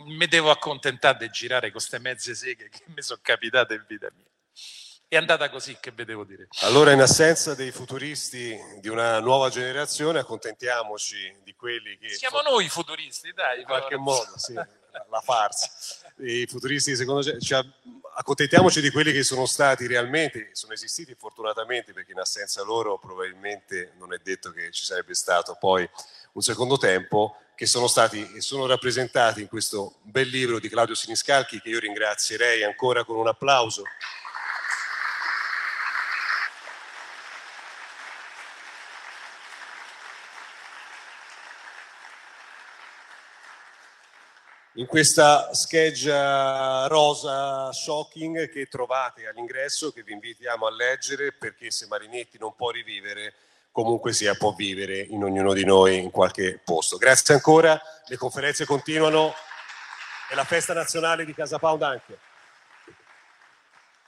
mi 0.07 0.25
devo 0.27 0.49
accontentare 0.49 1.19
di 1.19 1.29
girare 1.29 1.71
con 1.71 1.73
queste 1.73 1.99
mezze 1.99 2.33
seghe 2.33 2.67
che 2.69 2.83
mi 2.87 3.01
sono 3.01 3.19
capitate 3.21 3.75
in 3.75 3.85
vita 3.87 4.09
mia. 4.15 4.25
È 5.09 5.15
andata 5.15 5.49
così, 5.49 5.77
che 5.79 5.91
vi 5.91 6.03
devo 6.03 6.25
dire. 6.25 6.49
Allora, 6.63 6.91
in 6.91 6.99
assenza 6.99 7.55
dei 7.55 7.71
futuristi 7.71 8.59
di 8.81 8.89
una 8.89 9.21
nuova 9.21 9.49
generazione, 9.49 10.19
accontentiamoci 10.19 11.33
di 11.43 11.55
quelli 11.55 11.97
che... 11.97 12.09
Siamo 12.09 12.41
noi 12.41 12.65
i 12.65 12.69
futuristi, 12.69 13.31
dai. 13.31 13.59
In 13.59 13.65
qualche 13.65 13.95
modo, 13.95 14.37
sì, 14.37 14.53
la 14.53 15.21
farsa. 15.23 15.69
I 16.17 16.45
futuristi 16.47 16.91
di 16.91 16.97
seconda 16.97 17.21
generazione... 17.21 17.73
Accontentiamoci 18.17 18.81
di 18.81 18.89
quelli 18.89 19.13
che 19.13 19.23
sono 19.23 19.45
stati 19.45 19.87
realmente, 19.87 20.49
sono 20.53 20.73
esistiti 20.73 21.15
fortunatamente, 21.17 21.93
perché 21.93 22.11
in 22.11 22.19
assenza 22.19 22.63
loro 22.63 22.97
probabilmente 22.97 23.93
non 23.97 24.11
è 24.11 24.17
detto 24.21 24.51
che 24.51 24.71
ci 24.71 24.83
sarebbe 24.83 25.13
stato 25.13 25.55
poi 25.57 25.87
un 26.33 26.41
secondo 26.41 26.77
tempo, 26.77 27.37
che 27.55 27.65
sono 27.65 27.87
stati 27.87 28.33
e 28.35 28.41
sono 28.41 28.65
rappresentati 28.65 29.39
in 29.39 29.47
questo 29.47 29.99
bel 30.01 30.27
libro 30.27 30.59
di 30.59 30.67
Claudio 30.67 30.95
Siniscalchi, 30.95 31.61
che 31.61 31.69
io 31.69 31.79
ringrazierei 31.79 32.63
ancora 32.63 33.05
con 33.05 33.17
un 33.17 33.27
applauso. 33.27 33.83
In 44.77 44.85
questa 44.85 45.53
scheggia 45.53 46.85
rosa 46.85 47.71
shocking 47.71 48.47
che 48.49 48.67
trovate 48.67 49.27
all'ingresso, 49.27 49.91
che 49.91 50.03
vi 50.03 50.13
invitiamo 50.13 50.67
a 50.67 50.71
leggere 50.71 51.31
perché 51.31 51.71
se 51.71 51.87
Marinetti 51.87 52.37
non 52.37 52.53
può 52.55 52.69
rivivere, 52.69 53.33
comunque 53.71 54.13
sia 54.13 54.35
può 54.35 54.53
vivere 54.53 54.99
in 54.99 55.23
ognuno 55.23 55.53
di 55.53 55.65
noi 55.65 55.97
in 55.97 56.11
qualche 56.11 56.59
posto. 56.63 56.97
Grazie 56.97 57.33
ancora, 57.33 57.79
le 58.05 58.17
conferenze 58.17 58.65
continuano 58.65 59.33
e 60.29 60.35
la 60.35 60.43
festa 60.43 60.73
nazionale 60.73 61.25
di 61.25 61.33
Casa 61.33 61.57
Pound 61.57 61.81
anche. 61.81 62.26